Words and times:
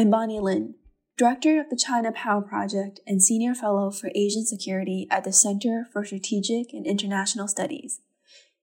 I'm 0.00 0.08
Bonnie 0.08 0.40
Lin, 0.40 0.76
Director 1.18 1.60
of 1.60 1.68
the 1.68 1.76
China 1.76 2.10
Power 2.10 2.40
Project 2.40 3.00
and 3.06 3.22
Senior 3.22 3.54
Fellow 3.54 3.90
for 3.90 4.10
Asian 4.14 4.46
Security 4.46 5.06
at 5.10 5.24
the 5.24 5.30
Center 5.30 5.88
for 5.92 6.06
Strategic 6.06 6.72
and 6.72 6.86
International 6.86 7.46
Studies. 7.46 8.00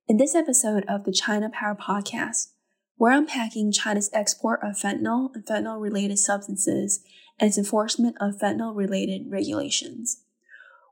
In 0.08 0.18
this 0.18 0.34
episode 0.34 0.84
of 0.90 1.04
the 1.04 1.12
China 1.12 1.52
Power 1.54 1.76
Podcast, 1.76 2.54
we're 2.98 3.12
unpacking 3.12 3.72
China's 3.72 4.10
export 4.14 4.62
of 4.64 4.78
fentanyl 4.78 5.30
and 5.36 5.46
fentanyl 5.46 5.80
related 5.80 6.18
substances 6.18 7.04
and 7.40 7.50
its 7.50 7.58
enforcement 7.60 8.16
of 8.20 8.40
fentanyl 8.40 8.76
related 8.76 9.30
regulations. 9.30 10.24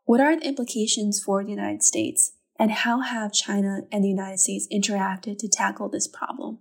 What 0.03 0.21
are 0.21 0.35
the 0.35 0.45
implications 0.45 1.19
for 1.19 1.43
the 1.43 1.49
United 1.49 1.81
States, 1.81 2.33
and 2.59 2.69
how 2.69 3.01
have 3.01 3.33
China 3.33 3.81
and 3.91 4.03
the 4.03 4.09
United 4.09 4.41
States 4.41 4.67
interacted 4.71 5.39
to 5.39 5.47
tackle 5.47 5.89
this 5.89 6.07
problem? 6.07 6.59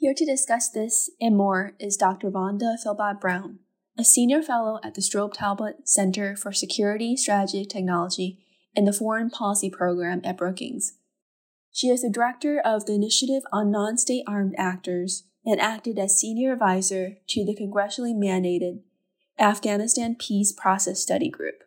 Here 0.00 0.14
to 0.14 0.24
discuss 0.24 0.68
this 0.68 1.10
and 1.20 1.36
more 1.36 1.72
is 1.80 1.96
Dr. 1.96 2.30
Vanda 2.30 2.76
Felbab-Brown, 2.86 3.58
a 3.98 4.04
senior 4.04 4.44
fellow 4.44 4.78
at 4.84 4.94
the 4.94 5.00
Strobe 5.00 5.32
Talbott 5.32 5.88
Center 5.88 6.36
for 6.36 6.52
Security 6.52 7.16
Strategic 7.16 7.68
Technology 7.68 8.38
and 8.76 8.86
the 8.86 8.92
Foreign 8.92 9.28
Policy 9.28 9.70
Program 9.70 10.20
at 10.22 10.36
Brookings. 10.36 10.92
She 11.72 11.88
is 11.88 12.02
the 12.02 12.10
director 12.10 12.60
of 12.64 12.86
the 12.86 12.94
Initiative 12.94 13.42
on 13.52 13.72
Non 13.72 13.98
State 13.98 14.22
Armed 14.28 14.54
Actors 14.56 15.24
and 15.44 15.60
acted 15.60 15.98
as 15.98 16.16
senior 16.16 16.52
advisor 16.52 17.16
to 17.30 17.44
the 17.44 17.56
congressionally 17.56 18.14
mandated 18.14 18.82
Afghanistan 19.36 20.14
Peace 20.14 20.52
Process 20.52 21.00
Study 21.00 21.28
Group. 21.28 21.64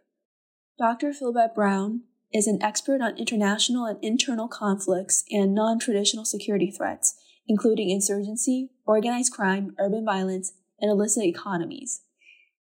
Dr. 0.80 1.12
Felbab-Brown 1.12 2.04
is 2.34 2.48
an 2.48 2.64
expert 2.64 3.02
on 3.02 3.18
international 3.18 3.84
and 3.84 4.02
internal 4.02 4.48
conflicts 4.48 5.26
and 5.30 5.54
non 5.54 5.80
traditional 5.80 6.24
security 6.24 6.72
threats 6.72 7.21
including 7.52 7.90
insurgency, 7.90 8.70
organized 8.86 9.34
crime, 9.34 9.76
urban 9.78 10.06
violence, 10.06 10.54
and 10.80 10.90
illicit 10.90 11.26
economies. 11.26 12.00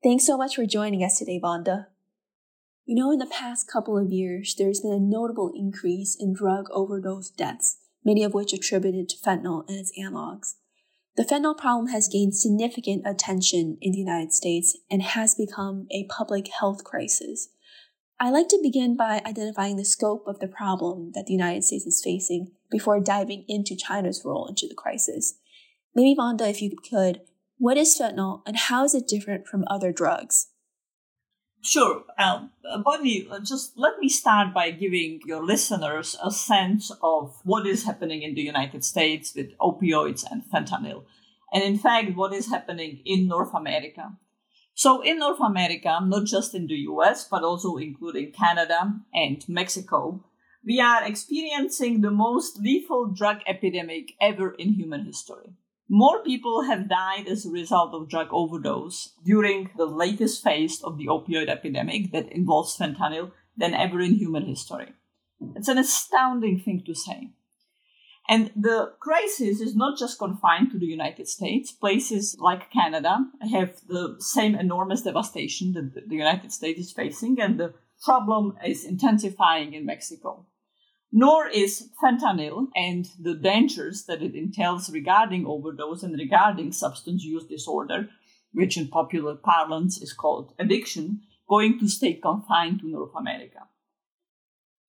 Thanks 0.04 0.28
so 0.28 0.38
much 0.38 0.56
for 0.56 0.68
joining 0.68 1.04
us 1.04 1.18
today, 1.18 1.40
Vanda. 1.42 1.88
You 2.86 2.94
know, 2.94 3.12
in 3.12 3.18
the 3.18 3.26
past 3.26 3.68
couple 3.68 3.98
of 3.98 4.12
years, 4.12 4.54
there's 4.56 4.82
been 4.82 4.92
a 4.92 5.00
notable 5.00 5.52
increase 5.56 6.16
in 6.20 6.36
drug 6.36 6.68
overdose 6.70 7.32
deaths, 7.32 7.78
many 8.04 8.24
of 8.24 8.36
which 8.36 8.54
attributed 8.54 9.10
to 9.10 9.18
fentanyl 9.18 9.68
and 9.68 9.80
its 9.80 9.92
analogs. 10.00 10.54
The 11.18 11.24
fentanyl 11.24 11.58
problem 11.58 11.88
has 11.88 12.08
gained 12.08 12.36
significant 12.36 13.08
attention 13.08 13.80
in 13.82 13.92
the 13.94 13.98
United 13.98 14.34
States 14.34 14.78
and 14.92 15.02
has 15.02 15.34
become 15.34 15.88
a 15.90 16.06
public 16.12 16.48
health 16.60 16.84
crisis. 16.84 17.50
I 18.20 18.30
like 18.30 18.48
to 18.50 18.60
begin 18.62 18.96
by 18.96 19.22
identifying 19.26 19.76
the 19.76 19.84
scope 19.84 20.26
of 20.26 20.40
the 20.40 20.48
problem 20.48 21.12
that 21.16 21.26
the 21.26 21.34
United 21.34 21.64
States 21.66 21.86
is 21.86 22.02
facing 22.02 22.52
before 22.72 23.02
diving 23.02 23.44
into 23.48 23.76
China's 23.76 24.22
role 24.24 24.48
into 24.48 24.68
the 24.68 24.76
crisis. 24.76 25.38
Maybe, 25.94 26.16
Vanda, 26.16 26.48
if 26.48 26.62
you 26.62 26.72
could, 26.90 27.22
what 27.58 27.78
is 27.78 27.98
fentanyl 28.00 28.42
and 28.46 28.58
how 28.58 28.86
is 28.86 28.96
it 28.96 29.08
different 29.08 29.48
from 29.48 29.66
other 29.68 29.92
drugs? 29.92 30.48
Sure. 31.62 32.04
Um, 32.18 32.52
Bonnie, 32.84 33.28
just 33.44 33.74
let 33.76 33.98
me 34.00 34.08
start 34.08 34.54
by 34.54 34.72
giving 34.72 35.20
your 35.26 35.44
listeners 35.44 36.16
a 36.24 36.32
sense 36.32 36.92
of 37.02 37.36
what 37.44 37.66
is 37.66 37.86
happening 37.86 38.22
in 38.22 38.36
the 38.36 38.42
United 38.42 38.86
States 38.86 39.34
with 39.36 39.58
opioids 39.58 40.24
and 40.30 40.44
fentanyl. 40.44 41.06
And 41.52 41.64
in 41.64 41.78
fact, 41.78 42.16
what 42.16 42.34
is 42.34 42.50
happening 42.50 43.02
in 43.04 43.28
North 43.28 43.54
America. 43.54 44.12
So 44.78 45.02
in 45.02 45.20
North 45.20 45.40
America, 45.40 46.00
not 46.04 46.26
just 46.26 46.54
in 46.54 46.68
the 46.68 46.76
US, 46.92 47.28
but 47.30 47.44
also 47.44 47.78
including 47.78 48.34
Canada 48.34 49.00
and 49.14 49.44
Mexico, 49.48 50.26
we 50.66 50.82
are 50.82 51.04
experiencing 51.06 52.02
the 52.02 52.12
most 52.12 52.60
lethal 52.60 53.08
drug 53.08 53.38
epidemic 53.48 54.14
ever 54.20 54.52
in 54.52 54.74
human 54.74 55.06
history. 55.06 55.54
More 55.88 56.22
people 56.24 56.64
have 56.64 56.90
died 56.90 57.28
as 57.28 57.46
a 57.46 57.52
result 57.52 57.94
of 57.94 58.10
drug 58.10 58.28
overdose 58.32 59.14
during 59.24 59.70
the 59.78 59.86
latest 59.86 60.44
phase 60.44 60.82
of 60.82 60.98
the 60.98 61.06
opioid 61.06 61.48
epidemic 61.48 62.12
that 62.12 62.32
involves 62.32 62.76
fentanyl 62.76 63.32
than 63.56 63.74
ever 63.74 64.02
in 64.02 64.16
human 64.16 64.46
history. 64.46 64.94
It's 65.56 65.70
an 65.70 65.78
astounding 65.78 66.60
thing 66.60 66.84
to 66.86 66.96
say. 66.96 67.30
And 68.28 68.52
the 68.56 68.94
crisis 69.00 69.62
is 69.62 69.76
not 69.76 70.00
just 70.00 70.18
confined 70.18 70.72
to 70.72 70.80
the 70.80 70.88
United 70.88 71.28
States. 71.28 71.72
Places 71.72 72.36
like 72.40 72.72
Canada 72.72 73.20
have 73.52 73.82
the 73.88 74.16
same 74.20 74.56
enormous 74.56 75.04
devastation 75.04 75.74
that 75.74 76.10
the 76.10 76.16
United 76.16 76.52
States 76.52 76.80
is 76.80 76.92
facing, 76.92 77.40
and 77.40 77.60
the 77.60 77.74
problem 78.04 78.58
is 78.66 78.84
intensifying 78.84 79.74
in 79.74 79.86
Mexico. 79.86 80.46
Nor 81.12 81.48
is 81.48 81.90
fentanyl 82.04 82.68
and 82.76 83.08
the 83.20 83.36
dangers 83.36 84.06
that 84.06 84.22
it 84.22 84.36
entails 84.36 84.90
regarding 84.90 85.46
overdose 85.46 86.04
and 86.04 86.18
regarding 86.18 86.72
substance 86.72 87.24
use 87.24 87.46
disorder, 87.46 88.10
which 88.54 88.76
in 88.76 88.88
popular 88.88 89.36
parlance 89.36 90.02
is 90.02 90.14
called 90.14 90.54
addiction, 90.58 91.22
going 91.48 91.80
to 91.80 91.88
stay 91.88 92.14
confined 92.16 92.80
to 92.80 92.90
North 92.90 93.16
America. 93.16 93.68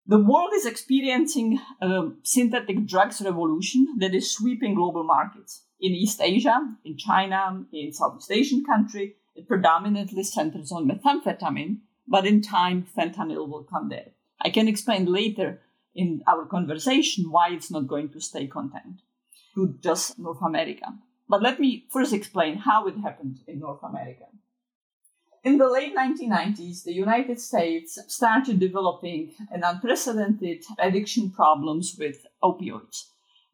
The 0.08 0.18
world 0.18 0.50
is 0.54 0.66
experiencing 0.66 1.60
a 1.82 2.10
synthetic 2.22 2.86
drugs 2.86 3.20
revolution 3.20 3.96
that 3.98 4.14
is 4.14 4.30
sweeping 4.30 4.76
global 4.76 5.02
markets. 5.02 5.64
In 5.80 5.92
East 5.92 6.20
Asia, 6.22 6.60
in 6.84 6.96
China, 6.96 7.64
in 7.72 7.92
Southeast 7.92 8.30
Asian 8.30 8.64
countries, 8.64 9.14
it 9.34 9.48
predominantly 9.48 10.22
centers 10.22 10.70
on 10.70 10.88
methamphetamine, 10.88 11.78
but 12.06 12.24
in 12.24 12.40
time, 12.40 12.86
fentanyl 12.96 13.48
will 13.48 13.64
come 13.64 13.88
there. 13.88 14.12
I 14.40 14.50
can 14.50 14.68
explain 14.68 15.06
later 15.06 15.60
in 15.92 16.22
our 16.28 16.46
conversation 16.46 17.32
why 17.32 17.50
it's 17.50 17.72
not 17.72 17.88
going 17.88 18.10
to 18.10 18.20
stay 18.20 18.46
contained 18.46 19.00
to 19.56 19.74
just 19.82 20.20
North 20.20 20.40
America. 20.40 20.86
But 21.28 21.42
let 21.42 21.58
me 21.58 21.88
first 21.90 22.12
explain 22.12 22.58
how 22.58 22.86
it 22.86 22.96
happened 22.98 23.40
in 23.48 23.58
North 23.58 23.82
America. 23.82 24.26
In 25.46 25.58
the 25.58 25.70
late 25.70 25.94
1990s, 25.94 26.82
the 26.82 26.92
United 26.92 27.40
States 27.40 28.00
started 28.08 28.58
developing 28.58 29.32
an 29.52 29.62
unprecedented 29.62 30.64
addiction 30.76 31.30
problems 31.30 31.94
with 31.96 32.26
opioids. 32.42 33.04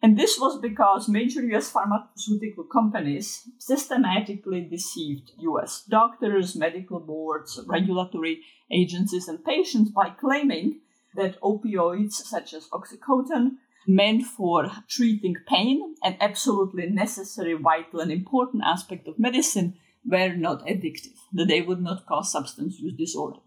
And 0.01 0.19
this 0.19 0.41
was 0.41 0.59
because 0.59 1.07
major 1.07 1.43
US 1.55 1.71
pharmaceutical 1.71 2.65
companies 2.65 3.47
systematically 3.59 4.63
deceived 4.63 5.33
US 5.41 5.85
doctors, 5.87 6.57
medical 6.57 6.99
boards, 6.99 7.61
regulatory 7.67 8.41
agencies, 8.71 9.29
and 9.29 9.45
patients 9.45 9.91
by 9.91 10.09
claiming 10.09 10.81
that 11.15 11.39
opioids 11.43 12.15
such 12.15 12.55
as 12.55 12.71
Oxycontin 12.71 13.59
meant 13.87 14.23
for 14.23 14.71
treating 14.89 15.37
pain, 15.47 15.95
an 16.03 16.17
absolutely 16.23 16.87
necessary, 16.87 17.53
vital, 17.53 18.01
and 18.01 18.11
important 18.11 18.63
aspect 18.65 19.07
of 19.07 19.19
medicine, 19.19 19.75
were 20.05 20.35
not 20.35 20.67
addictive, 20.67 21.17
that 21.33 21.49
they 21.49 21.61
would 21.61 21.81
not 21.81 22.07
cause 22.07 22.33
substance 22.33 22.79
use 22.79 22.95
disorder. 22.97 23.41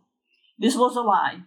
This 0.58 0.76
was 0.76 0.96
a 0.96 1.02
lie. 1.02 1.44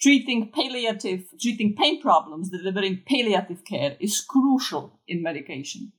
Treating 0.00 0.50
palliative, 0.52 1.26
treating 1.40 1.74
pain 1.74 2.02
problems, 2.02 2.50
delivering 2.50 3.02
palliative 3.06 3.64
care 3.64 3.96
is 4.00 4.20
crucial 4.20 5.00
in 5.08 5.22
medication. 5.22 5.92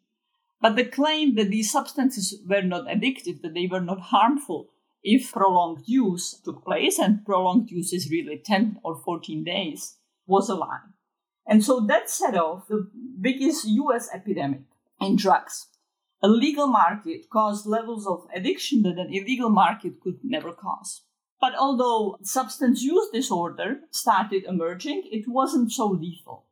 But 0.62 0.76
the 0.76 0.86
claim 0.86 1.36
that 1.36 1.50
these 1.50 1.72
substances 1.72 2.40
were 2.48 2.62
not 2.62 2.88
addictive, 2.88 3.42
that 3.42 3.54
they 3.54 3.68
were 3.68 3.82
not 3.82 4.00
harmful 4.00 4.70
if 5.04 5.32
prolonged 5.32 5.84
use 5.86 6.40
took 6.44 6.64
place, 6.66 7.00
and 7.00 7.26
prolonged 7.26 7.72
use 7.72 7.94
is 7.94 8.12
really 8.12 8.42
10 8.44 8.80
or 8.84 8.96
14 8.96 9.44
days, 9.44 9.96
was 10.26 10.50
a 10.50 10.56
lie. 10.56 10.80
And 11.48 11.64
so 11.64 11.80
that 11.88 12.10
set 12.10 12.36
off 12.36 12.68
the 12.68 12.90
biggest 13.20 13.66
US 13.68 14.10
epidemic 14.14 14.62
in 15.00 15.16
drugs 15.16 15.68
a 16.22 16.28
legal 16.28 16.68
market 16.68 17.30
caused 17.30 17.68
levels 17.68 18.08
of 18.08 18.28
addiction 18.34 18.82
that 18.82 18.98
an 18.98 19.10
illegal 19.12 19.50
market 19.50 20.00
could 20.02 20.20
never 20.24 20.52
cause. 20.52 21.02
But 21.40 21.54
although 21.56 22.18
substance 22.24 22.82
use 22.82 23.10
disorder 23.14 23.82
started 23.92 24.44
emerging, 24.46 25.04
it 25.12 25.28
wasn't 25.28 25.72
so 25.72 25.88
lethal. 25.88 26.46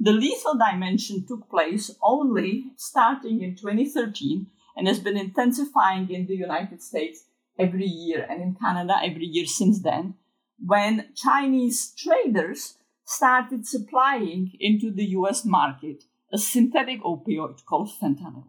The 0.00 0.12
lethal 0.12 0.58
dimension 0.58 1.24
took 1.26 1.48
place 1.48 1.94
only 2.02 2.72
starting 2.76 3.40
in 3.42 3.54
2013 3.54 4.48
and 4.76 4.88
has 4.88 4.98
been 4.98 5.16
intensifying 5.16 6.10
in 6.10 6.26
the 6.26 6.34
United 6.34 6.82
States 6.82 7.24
every 7.56 7.86
year 7.86 8.26
and 8.28 8.42
in 8.42 8.56
Canada 8.56 8.98
every 9.00 9.26
year 9.26 9.46
since 9.46 9.82
then, 9.82 10.14
when 10.58 11.08
Chinese 11.14 11.92
traders 11.96 12.78
started 13.04 13.66
supplying 13.66 14.52
into 14.58 14.90
the 14.90 15.06
US 15.18 15.44
market 15.44 16.04
a 16.32 16.38
synthetic 16.38 17.00
opioid 17.02 17.64
called 17.64 17.90
fentanyl 17.90 18.46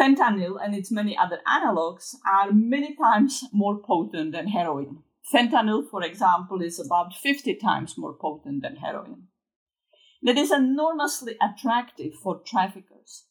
fentanyl 0.00 0.56
and 0.62 0.74
its 0.74 0.90
many 0.90 1.16
other 1.16 1.40
analogs 1.46 2.14
are 2.26 2.52
many 2.52 2.96
times 2.96 3.44
more 3.52 3.78
potent 3.82 4.32
than 4.32 4.48
heroin. 4.48 5.02
Fentanyl, 5.32 5.88
for 5.88 6.02
example, 6.02 6.62
is 6.62 6.80
about 6.80 7.14
50 7.14 7.56
times 7.56 7.94
more 7.98 8.14
potent 8.14 8.62
than 8.62 8.76
heroin. 8.76 9.28
That 10.22 10.38
is 10.38 10.50
enormously 10.50 11.36
attractive 11.40 12.14
for 12.22 12.40
traffickers 12.44 13.24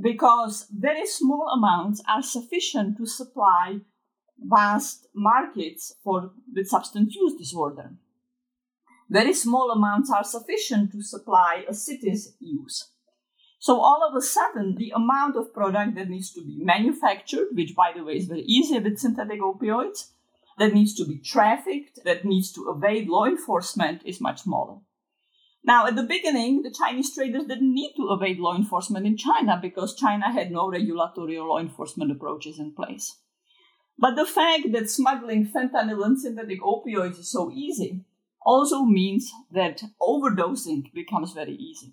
because 0.00 0.66
very 0.70 1.06
small 1.06 1.48
amounts 1.48 2.02
are 2.08 2.22
sufficient 2.22 2.96
to 2.98 3.06
supply 3.06 3.78
vast 4.38 5.08
markets 5.14 5.94
for 6.02 6.32
with 6.54 6.68
substance 6.68 7.14
use 7.14 7.34
disorder. 7.34 7.92
Very 9.10 9.32
small 9.32 9.70
amounts 9.70 10.10
are 10.10 10.24
sufficient 10.24 10.92
to 10.92 11.02
supply 11.02 11.64
a 11.68 11.74
city's 11.74 12.36
use. 12.38 12.92
So 13.58 13.80
all 13.80 14.06
of 14.08 14.14
a 14.14 14.22
sudden, 14.22 14.76
the 14.76 14.92
amount 14.94 15.36
of 15.36 15.52
product 15.52 15.96
that 15.96 16.08
needs 16.08 16.32
to 16.34 16.44
be 16.44 16.58
manufactured, 16.60 17.48
which 17.52 17.74
by 17.74 17.92
the 17.94 18.04
way 18.04 18.16
is 18.16 18.26
very 18.26 18.42
easy 18.42 18.78
with 18.78 18.98
synthetic 18.98 19.40
opioids, 19.40 20.10
that 20.58 20.74
needs 20.74 20.94
to 20.94 21.04
be 21.04 21.18
trafficked, 21.18 22.00
that 22.04 22.24
needs 22.24 22.52
to 22.52 22.72
evade 22.74 23.08
law 23.08 23.24
enforcement 23.24 24.02
is 24.04 24.20
much 24.20 24.42
smaller. 24.42 24.78
Now, 25.64 25.86
at 25.86 25.96
the 25.96 26.02
beginning, 26.04 26.62
the 26.62 26.70
Chinese 26.70 27.14
traders 27.14 27.44
didn't 27.44 27.74
need 27.74 27.94
to 27.96 28.10
evade 28.12 28.38
law 28.38 28.56
enforcement 28.56 29.06
in 29.06 29.16
China 29.16 29.58
because 29.60 29.94
China 29.94 30.32
had 30.32 30.50
no 30.50 30.70
regulatory 30.70 31.36
or 31.36 31.46
law 31.46 31.58
enforcement 31.58 32.12
approaches 32.12 32.58
in 32.58 32.72
place. 32.72 33.16
But 33.98 34.14
the 34.14 34.24
fact 34.24 34.72
that 34.72 34.88
smuggling 34.88 35.46
fentanyl 35.46 36.04
and 36.04 36.18
synthetic 36.18 36.60
opioids 36.62 37.18
is 37.18 37.30
so 37.30 37.50
easy 37.52 38.04
also 38.40 38.84
means 38.84 39.30
that 39.50 39.82
overdosing 40.00 40.92
becomes 40.94 41.32
very 41.32 41.54
easy. 41.54 41.92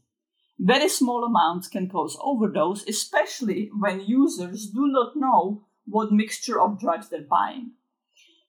Very 0.59 0.89
small 0.89 1.23
amounts 1.23 1.67
can 1.67 1.89
cause 1.89 2.17
overdose, 2.21 2.87
especially 2.87 3.69
when 3.77 3.99
users 4.01 4.67
do 4.67 4.87
not 4.87 5.15
know 5.15 5.65
what 5.85 6.11
mixture 6.11 6.59
of 6.59 6.79
drugs 6.79 7.09
they're 7.09 7.21
buying. 7.21 7.71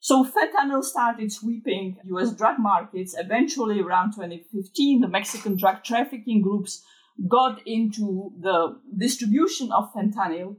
So 0.01 0.25
fentanyl 0.25 0.85
started 0.85 1.33
sweeping 1.33 1.99
US 2.05 2.33
drug 2.33 2.59
markets. 2.59 3.17
Eventually, 3.19 3.81
around 3.81 4.13
2015, 4.13 5.01
the 5.01 5.09
Mexican 5.09 5.57
drug 5.57 5.83
trafficking 5.83 6.43
groups 6.43 6.85
got 7.29 7.61
into 7.67 8.31
the 8.39 8.81
distribution 8.97 9.73
of 9.73 9.93
fentanyl 9.93 10.57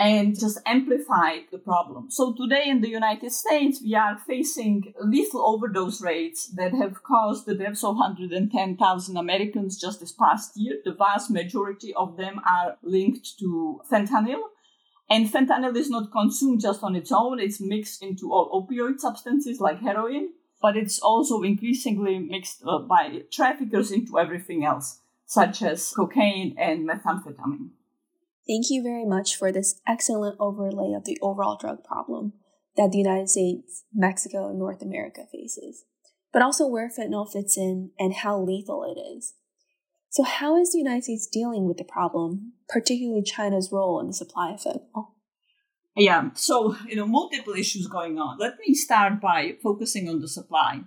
and 0.00 0.40
just 0.40 0.58
amplified 0.64 1.42
the 1.52 1.58
problem. 1.58 2.10
So 2.10 2.32
today 2.32 2.64
in 2.68 2.80
the 2.80 2.88
United 2.88 3.32
States, 3.32 3.82
we 3.84 3.94
are 3.94 4.16
facing 4.16 4.94
lethal 4.98 5.46
overdose 5.46 6.00
rates 6.00 6.46
that 6.54 6.72
have 6.72 7.02
caused 7.02 7.44
the 7.44 7.54
deaths 7.54 7.84
of 7.84 7.96
110,000 7.96 9.16
Americans 9.18 9.78
just 9.78 10.00
this 10.00 10.12
past 10.12 10.52
year. 10.56 10.78
The 10.82 10.94
vast 10.94 11.30
majority 11.30 11.92
of 11.92 12.16
them 12.16 12.40
are 12.48 12.78
linked 12.82 13.38
to 13.40 13.82
fentanyl. 13.92 14.40
And 15.10 15.30
fentanyl 15.30 15.76
is 15.76 15.90
not 15.90 16.10
consumed 16.10 16.62
just 16.62 16.82
on 16.82 16.96
its 16.96 17.12
own, 17.12 17.38
it's 17.38 17.60
mixed 17.60 18.02
into 18.02 18.32
all 18.32 18.48
opioid 18.58 19.00
substances 19.00 19.60
like 19.60 19.80
heroin, 19.80 20.30
but 20.62 20.78
it's 20.78 20.98
also 20.98 21.42
increasingly 21.42 22.18
mixed 22.18 22.62
uh, 22.66 22.78
by 22.78 23.24
traffickers 23.30 23.90
into 23.90 24.18
everything 24.18 24.64
else, 24.64 25.00
such 25.26 25.60
as 25.60 25.92
cocaine 25.94 26.54
and 26.56 26.88
methamphetamine. 26.88 27.70
Thank 28.46 28.66
you 28.70 28.82
very 28.82 29.04
much 29.04 29.36
for 29.36 29.52
this 29.52 29.80
excellent 29.86 30.36
overlay 30.40 30.94
of 30.94 31.04
the 31.04 31.18
overall 31.22 31.56
drug 31.60 31.84
problem 31.84 32.32
that 32.76 32.92
the 32.92 32.98
United 32.98 33.28
States, 33.28 33.84
Mexico, 33.92 34.48
and 34.48 34.58
North 34.58 34.82
America 34.82 35.22
faces, 35.30 35.84
but 36.32 36.42
also 36.42 36.66
where 36.66 36.88
fentanyl 36.88 37.30
fits 37.30 37.56
in 37.56 37.90
and 37.98 38.14
how 38.14 38.40
lethal 38.40 38.84
it 38.84 38.98
is. 38.98 39.34
So, 40.08 40.24
how 40.24 40.56
is 40.56 40.72
the 40.72 40.78
United 40.78 41.04
States 41.04 41.28
dealing 41.28 41.66
with 41.66 41.76
the 41.76 41.84
problem, 41.84 42.54
particularly 42.68 43.22
China's 43.22 43.70
role 43.70 44.00
in 44.00 44.08
the 44.08 44.12
supply 44.12 44.52
of 44.52 44.60
fentanyl? 44.60 45.08
Yeah, 45.96 46.30
so, 46.34 46.76
you 46.88 46.96
know, 46.96 47.06
multiple 47.06 47.54
issues 47.54 47.86
going 47.86 48.18
on. 48.18 48.38
Let 48.38 48.58
me 48.58 48.74
start 48.74 49.20
by 49.20 49.56
focusing 49.62 50.08
on 50.08 50.20
the 50.20 50.28
supply. 50.28 50.82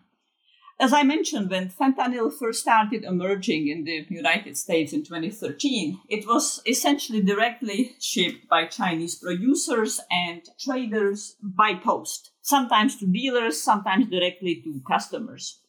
As 0.83 0.91
I 0.91 1.03
mentioned, 1.03 1.49
when 1.49 1.69
fentanyl 1.69 2.29
first 2.29 2.59
started 2.59 3.05
emerging 3.05 3.69
in 3.69 3.85
the 3.85 4.05
United 4.09 4.57
States 4.57 4.91
in 4.91 5.01
2013, 5.01 6.01
it 6.09 6.27
was 6.27 6.61
essentially 6.67 7.21
directly 7.21 7.95
shipped 8.01 8.49
by 8.49 8.65
Chinese 8.65 9.15
producers 9.15 10.01
and 10.11 10.41
traders 10.59 11.37
by 11.41 11.75
post, 11.75 12.31
sometimes 12.41 12.97
to 12.97 13.05
dealers, 13.05 13.61
sometimes 13.61 14.09
directly 14.09 14.61
to 14.61 14.81
customers. 14.85 15.61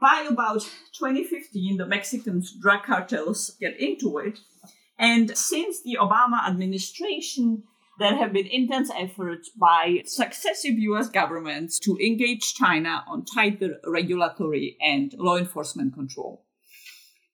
By 0.00 0.26
about 0.26 0.62
2015, 0.98 1.76
the 1.76 1.84
Mexican 1.84 2.42
drug 2.58 2.84
cartels 2.84 3.54
get 3.60 3.78
into 3.78 4.16
it. 4.16 4.38
And 4.98 5.36
since 5.36 5.82
the 5.82 5.98
Obama 6.00 6.48
administration 6.48 7.64
there 7.98 8.16
have 8.16 8.32
been 8.32 8.46
intense 8.46 8.90
efforts 8.96 9.50
by 9.50 10.02
successive 10.06 10.78
US 10.78 11.08
governments 11.08 11.78
to 11.80 11.98
engage 11.98 12.54
China 12.54 13.04
on 13.06 13.24
tighter 13.24 13.78
regulatory 13.86 14.76
and 14.80 15.14
law 15.18 15.36
enforcement 15.36 15.94
control. 15.94 16.44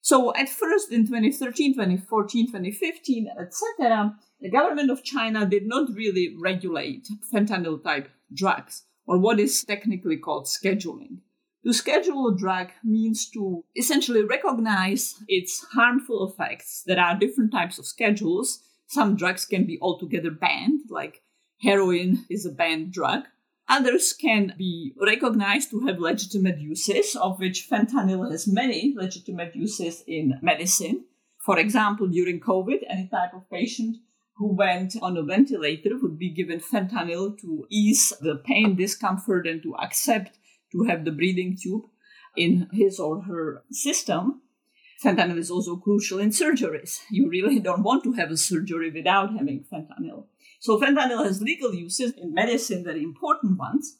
So 0.01 0.35
at 0.35 0.49
first 0.49 0.91
in 0.91 1.07
2013, 1.07 1.75
2014, 1.75 2.47
2015, 2.47 3.29
etc., 3.39 4.17
the 4.41 4.51
government 4.51 4.91
of 4.91 5.05
China 5.05 5.45
did 5.47 5.67
not 5.67 5.91
really 5.95 6.35
regulate 6.41 7.09
fentanyl 7.33 7.83
type 7.83 8.09
drugs 8.33 8.85
or 9.07 9.19
what 9.19 9.41
is 9.41 9.65
technically 9.65 10.17
called 10.17 10.47
scheduling. 10.47 11.19
To 11.65 11.73
schedule 11.73 12.29
a 12.29 12.37
drug 12.37 12.69
means 12.85 13.29
to 13.31 13.65
essentially 13.77 14.23
recognize 14.23 15.17
its 15.27 15.67
harmful 15.75 16.33
effects. 16.33 16.85
There 16.87 17.01
are 17.01 17.19
different 17.19 17.53
types 17.53 17.79
of 17.79 17.87
schedules 17.87 18.63
some 18.89 19.17
drugs 19.17 19.45
can 19.45 19.67
be 19.67 19.79
altogether 19.81 20.31
banned, 20.31 20.81
like 20.89 21.23
heroin 21.63 22.25
is 22.31 22.47
a 22.47 22.51
banned 22.51 22.91
drug. 22.91 23.25
Others 23.69 24.15
can 24.15 24.55
be 24.57 24.95
recognized 24.99 25.71
to 25.71 25.81
have 25.87 25.99
legitimate 25.99 26.59
uses, 26.59 27.15
of 27.15 27.39
which 27.39 27.69
fentanyl 27.71 28.31
has 28.31 28.49
many 28.49 28.95
legitimate 28.97 29.55
uses 29.55 30.03
in 30.07 30.39
medicine. 30.41 31.05
For 31.39 31.59
example, 31.59 32.09
during 32.09 32.41
COVID, 32.41 32.79
any 32.89 33.09
type 33.09 33.35
of 33.35 33.51
patient 33.51 33.99
who 34.37 34.55
went 34.55 34.97
on 35.03 35.19
a 35.19 35.23
ventilator 35.23 35.99
would 36.01 36.19
be 36.19 36.31
given 36.31 36.61
fentanyl 36.61 37.39
to 37.41 37.67
ease 37.69 38.15
the 38.23 38.37
pain, 38.37 38.75
discomfort, 38.75 39.47
and 39.47 39.63
to 39.65 39.77
accept 39.77 40.39
to 40.73 40.85
have 40.85 41.05
the 41.05 41.13
breathing 41.13 41.59
tube 41.61 41.85
in 42.37 42.69
his 42.73 42.99
or 42.99 43.23
her 43.25 43.65
system. 43.71 44.41
Fentanyl 45.03 45.39
is 45.39 45.51
also 45.51 45.77
crucial 45.77 46.19
in 46.19 46.31
surgeries. 46.31 47.03
You 47.11 47.29
really 47.29 47.61
don't 47.61 47.85
want 47.85 48.03
to 48.03 48.13
have 48.15 48.33
a 48.33 48.37
surgery 48.37 48.91
without 48.91 49.33
having 49.33 49.65
fentanyl. 49.73 50.25
So 50.59 50.81
fentanyl 50.81 51.25
has 51.25 51.41
legal 51.41 51.73
uses 51.73 52.13
in 52.13 52.35
medicine, 52.35 52.83
very 52.83 53.05
important 53.05 53.59
ones. 53.59 53.97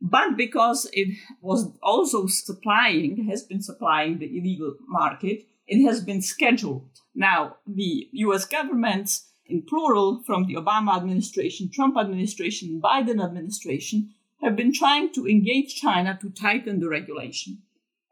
But 0.00 0.36
because 0.36 0.88
it 0.92 1.16
was 1.40 1.72
also 1.82 2.26
supplying, 2.26 3.26
has 3.28 3.42
been 3.42 3.60
supplying 3.60 4.18
the 4.18 4.38
illegal 4.38 4.76
market, 4.86 5.46
it 5.66 5.84
has 5.84 6.04
been 6.04 6.22
scheduled. 6.22 6.90
Now, 7.14 7.56
the 7.66 8.08
US 8.12 8.44
governments, 8.44 9.28
in 9.46 9.62
plural, 9.62 10.22
from 10.24 10.46
the 10.46 10.54
Obama 10.54 10.96
administration, 10.96 11.70
Trump 11.72 11.96
administration, 11.96 12.80
Biden 12.80 13.24
administration, 13.24 14.14
have 14.42 14.54
been 14.54 14.72
trying 14.72 15.12
to 15.14 15.26
engage 15.26 15.74
China 15.74 16.16
to 16.20 16.30
tighten 16.30 16.78
the 16.78 16.88
regulation. 16.88 17.62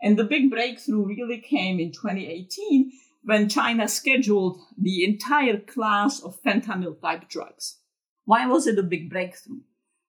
And 0.05 0.19
the 0.19 0.25
big 0.25 0.51
breakthrough 0.51 1.07
really 1.07 1.39
came 1.39 1.81
in 1.81 1.91
2018 1.91 2.93
when 3.23 3.49
China 3.49 3.89
scheduled 3.89 4.61
the 4.77 5.03
entire 5.03 5.59
class 5.59 6.21
of 6.21 6.43
fentanyl 6.43 7.01
type 7.01 7.27
drugs. 7.31 7.79
Why 8.27 8.47
was 8.47 8.67
it 8.67 8.79
a 8.79 8.83
big 8.83 9.09
breakthrough? 9.09 9.61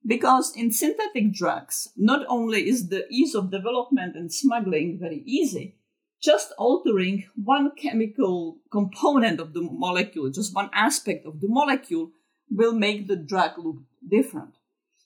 Because 0.06 0.54
in 0.54 0.74
synthetic 0.74 1.32
drugs, 1.32 1.88
not 1.96 2.26
only 2.28 2.68
is 2.68 2.90
the 2.90 3.08
ease 3.10 3.34
of 3.36 3.52
development 3.52 4.18
and 4.18 4.34
smuggling 4.34 5.00
very 5.00 5.24
easy, 5.26 5.78
just 6.22 6.52
altering 6.58 7.30
one 7.42 7.72
chemical 7.78 8.58
component 8.74 9.40
of 9.40 9.54
the 9.54 9.62
molecule, 9.62 10.30
just 10.30 10.54
one 10.54 10.70
aspect 10.74 11.26
of 11.26 11.40
the 11.40 11.48
molecule, 11.48 12.12
will 12.52 12.74
make 12.74 13.08
the 13.08 13.16
drug 13.16 13.52
look 13.58 13.78
different. 14.06 14.56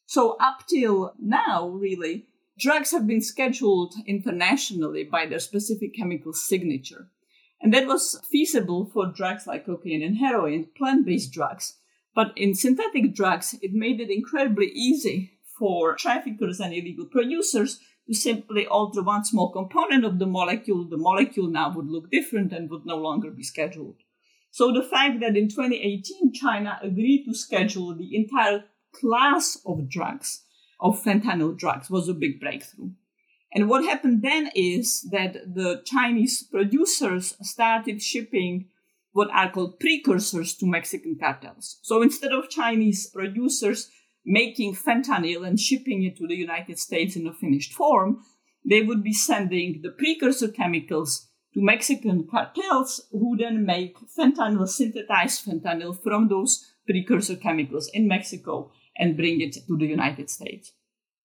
So, 0.07 0.35
up 0.41 0.63
till 0.67 1.13
now, 1.19 1.67
really, 1.67 2.28
drugs 2.59 2.91
have 2.91 3.07
been 3.07 3.21
scheduled 3.21 3.95
internationally 4.05 5.03
by 5.03 5.25
their 5.25 5.39
specific 5.39 5.95
chemical 5.95 6.33
signature. 6.33 7.07
And 7.61 7.73
that 7.73 7.87
was 7.87 8.19
feasible 8.29 8.85
for 8.85 9.07
drugs 9.07 9.47
like 9.47 9.65
cocaine 9.65 10.03
and 10.03 10.17
heroin, 10.17 10.67
plant 10.77 11.05
based 11.05 11.31
drugs. 11.31 11.75
But 12.13 12.33
in 12.35 12.53
synthetic 12.53 13.13
drugs, 13.15 13.55
it 13.61 13.73
made 13.73 13.99
it 13.99 14.09
incredibly 14.09 14.67
easy 14.67 15.31
for 15.57 15.95
traffickers 15.95 16.59
and 16.59 16.73
illegal 16.73 17.05
producers 17.05 17.79
to 18.07 18.13
simply 18.13 18.65
alter 18.65 19.03
one 19.03 19.23
small 19.23 19.51
component 19.51 20.03
of 20.03 20.19
the 20.19 20.25
molecule. 20.25 20.85
The 20.85 20.97
molecule 20.97 21.47
now 21.47 21.73
would 21.75 21.87
look 21.87 22.09
different 22.11 22.51
and 22.51 22.69
would 22.69 22.85
no 22.85 22.97
longer 22.97 23.29
be 23.29 23.43
scheduled. 23.43 23.97
So 24.51 24.73
the 24.73 24.83
fact 24.83 25.19
that 25.19 25.37
in 25.37 25.47
2018 25.47 26.33
China 26.33 26.79
agreed 26.81 27.25
to 27.25 27.33
schedule 27.33 27.95
the 27.95 28.15
entire 28.15 28.65
class 28.93 29.57
of 29.65 29.89
drugs 29.89 30.43
of 30.79 31.01
fentanyl 31.03 31.57
drugs 31.57 31.89
was 31.89 32.07
a 32.07 32.13
big 32.13 32.39
breakthrough. 32.39 32.91
And 33.53 33.67
what 33.67 33.83
happened 33.83 34.21
then 34.21 34.51
is 34.55 35.07
that 35.11 35.55
the 35.55 35.81
Chinese 35.85 36.43
producers 36.43 37.35
started 37.41 38.01
shipping 38.01 38.67
what 39.11 39.29
are 39.31 39.51
called 39.51 39.79
precursors 39.79 40.55
to 40.55 40.67
Mexican 40.67 41.17
cartels. 41.19 41.79
So 41.81 42.01
instead 42.01 42.31
of 42.31 42.49
Chinese 42.49 43.07
producers 43.07 43.89
making 44.25 44.75
fentanyl 44.75 45.47
and 45.47 45.59
shipping 45.59 46.03
it 46.03 46.15
to 46.17 46.27
the 46.27 46.35
United 46.35 46.77
States 46.77 47.15
in 47.15 47.25
a 47.25 47.33
finished 47.33 47.73
form, 47.73 48.23
they 48.63 48.81
would 48.83 49.03
be 49.03 49.13
sending 49.13 49.81
the 49.81 49.89
precursor 49.89 50.49
chemicals 50.49 51.27
to 51.53 51.61
Mexican 51.61 52.27
cartels 52.29 53.01
who 53.11 53.35
then 53.35 53.65
make 53.65 53.97
fentanyl, 54.15 54.67
synthesized 54.67 55.45
fentanyl 55.45 55.99
from 56.01 56.27
those 56.27 56.71
precursor 56.85 57.35
chemicals 57.35 57.89
in 57.93 58.07
Mexico 58.07 58.71
and 58.99 59.17
bring 59.17 59.41
it 59.41 59.53
to 59.53 59.77
the 59.77 59.87
United 59.87 60.29
States. 60.29 60.73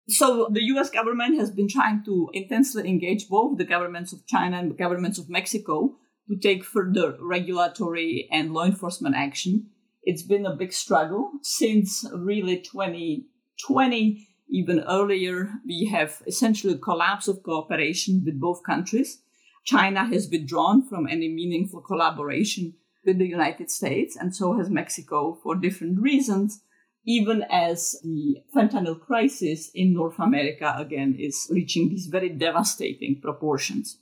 So 0.09 0.49
the 0.51 0.63
US 0.75 0.91
government 0.91 1.39
has 1.39 1.51
been 1.51 1.69
trying 1.69 2.05
to 2.05 2.31
intensely 2.33 2.89
engage 2.89 3.29
both 3.29 3.59
the 3.59 3.65
governments 3.65 4.13
of 4.13 4.27
China 4.27 4.59
and 4.59 4.71
the 4.71 4.77
governments 4.77 5.19
of 5.19 5.29
Mexico 5.29 5.97
to 6.29 6.37
take 6.37 6.65
further 6.65 7.17
regulatory 7.21 8.29
and 8.31 8.53
law 8.53 8.65
enforcement 8.65 9.17
action. 9.17 9.71
It's 10.03 10.23
been 10.23 10.47
a 10.47 10.55
big 10.55 10.73
struggle 10.73 11.33
since 11.43 12.07
really 12.15 12.59
2020, 12.59 14.29
even 14.49 14.81
earlier. 14.81 15.51
We 15.67 15.87
have 15.87 16.23
essentially 16.27 16.75
a 16.75 16.79
collapse 16.79 17.27
of 17.27 17.43
cooperation 17.43 18.23
with 18.25 18.39
both 18.39 18.63
countries. 18.63 19.23
China 19.65 20.05
has 20.05 20.29
withdrawn 20.31 20.87
from 20.87 21.09
any 21.09 21.29
meaningful 21.29 21.81
collaboration 21.81 22.75
with 23.07 23.19
the 23.19 23.27
United 23.27 23.71
States, 23.71 24.17
and 24.17 24.35
so 24.35 24.57
has 24.59 24.69
Mexico 24.69 25.39
for 25.43 25.55
different 25.55 26.01
reasons, 26.01 26.63
even 27.07 27.45
as 27.51 27.97
the 28.03 28.37
fentanyl 28.55 29.01
crisis 29.01 29.71
in 29.75 29.93
North 29.93 30.19
America 30.19 30.75
again 30.79 31.17
is 31.19 31.47
reaching 31.51 31.89
these 31.89 32.07
very 32.07 32.31
devastating 32.31 33.21
proportions. 33.21 33.99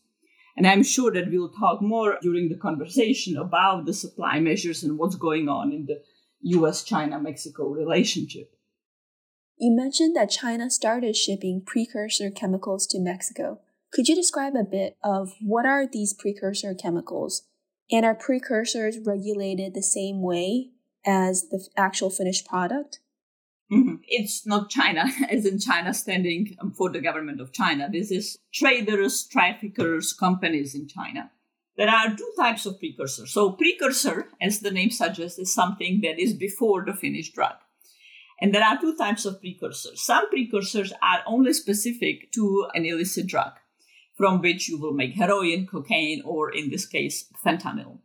And 0.56 0.66
I'm 0.66 0.82
sure 0.82 1.10
that 1.12 1.30
we'll 1.30 1.52
talk 1.52 1.80
more 1.80 2.18
during 2.20 2.48
the 2.48 2.56
conversation 2.56 3.36
about 3.36 3.86
the 3.86 3.94
supply 3.94 4.38
measures 4.38 4.82
and 4.82 4.98
what's 4.98 5.16
going 5.16 5.48
on 5.48 5.72
in 5.72 5.86
the 5.86 6.00
US 6.58 6.84
China 6.84 7.18
Mexico 7.18 7.68
relationship. 7.68 8.52
You 9.56 9.74
mentioned 9.74 10.16
that 10.16 10.30
China 10.30 10.70
started 10.70 11.16
shipping 11.16 11.62
precursor 11.64 12.30
chemicals 12.30 12.86
to 12.88 13.00
Mexico. 13.00 13.60
Could 13.92 14.08
you 14.08 14.14
describe 14.14 14.54
a 14.54 14.64
bit 14.64 14.96
of 15.04 15.34
what 15.40 15.66
are 15.66 15.86
these 15.86 16.14
precursor 16.14 16.74
chemicals? 16.74 17.42
And 17.90 18.04
are 18.04 18.14
precursors 18.14 18.98
regulated 19.04 19.74
the 19.74 19.82
same 19.82 20.22
way 20.22 20.71
as 21.04 21.48
the 21.48 21.66
actual 21.76 22.10
finished 22.10 22.46
product? 22.46 23.00
Mm-hmm. 23.72 23.96
It's 24.06 24.46
not 24.46 24.68
China, 24.68 25.06
as 25.30 25.46
in 25.46 25.58
China 25.58 25.94
standing 25.94 26.56
for 26.76 26.90
the 26.90 27.00
government 27.00 27.40
of 27.40 27.52
China. 27.52 27.88
This 27.90 28.10
is 28.10 28.38
traders, 28.52 29.26
traffickers, 29.26 30.12
companies 30.12 30.74
in 30.74 30.88
China. 30.88 31.30
There 31.76 31.88
are 31.88 32.14
two 32.14 32.32
types 32.36 32.66
of 32.66 32.78
precursor. 32.78 33.26
So, 33.26 33.52
precursor, 33.52 34.28
as 34.42 34.60
the 34.60 34.70
name 34.70 34.90
suggests, 34.90 35.38
is 35.38 35.54
something 35.54 36.00
that 36.02 36.18
is 36.20 36.34
before 36.34 36.84
the 36.84 36.92
finished 36.92 37.34
drug. 37.34 37.54
And 38.42 38.54
there 38.54 38.62
are 38.64 38.78
two 38.78 38.94
types 38.96 39.24
of 39.24 39.40
precursors. 39.40 40.04
Some 40.04 40.28
precursors 40.28 40.92
are 41.00 41.22
only 41.26 41.54
specific 41.54 42.30
to 42.32 42.66
an 42.74 42.84
illicit 42.84 43.26
drug, 43.26 43.52
from 44.14 44.42
which 44.42 44.68
you 44.68 44.78
will 44.78 44.92
make 44.92 45.14
heroin, 45.14 45.66
cocaine, 45.66 46.22
or 46.26 46.50
in 46.50 46.68
this 46.68 46.84
case, 46.84 47.24
fentanyl. 47.44 48.00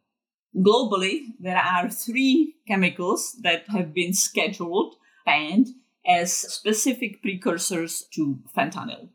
Globally, 0.58 1.34
there 1.40 1.58
are 1.58 1.90
three 1.90 2.56
chemicals 2.68 3.38
that 3.44 3.70
have 3.70 3.94
been 3.94 4.14
scheduled 4.14 4.96
banned 5.26 5.68
as 6.08 6.34
specific 6.34 7.22
precursors 7.22 8.08
to 8.16 8.40
fentanyl. 8.58 9.10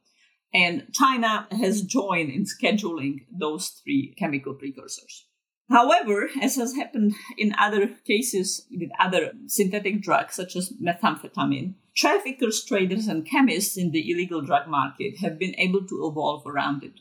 And 0.55 0.87
China 0.93 1.49
has 1.51 1.83
joined 1.83 2.31
in 2.31 2.45
scheduling 2.45 3.27
those 3.31 3.69
three 3.69 4.15
chemical 4.19 4.55
precursors. 4.55 5.27
However, 5.71 6.29
as 6.41 6.57
has 6.57 6.77
happened 6.77 7.15
in 7.39 7.55
other 7.59 7.89
cases 8.07 8.67
with 8.71 8.91
other 9.01 9.33
synthetic 9.47 10.03
drugs 10.03 10.35
such 10.35 10.55
as 10.55 10.75
methamphetamine, 10.75 11.75
traffickers, 11.97 12.63
traders, 12.65 13.07
and 13.07 13.27
chemists 13.27 13.79
in 13.79 13.91
the 13.91 14.11
illegal 14.11 14.43
drug 14.43 14.69
market 14.69 15.19
have 15.21 15.39
been 15.39 15.55
able 15.59 15.87
to 15.87 16.07
evolve 16.07 16.47
around 16.47 16.85
it. 16.85 17.01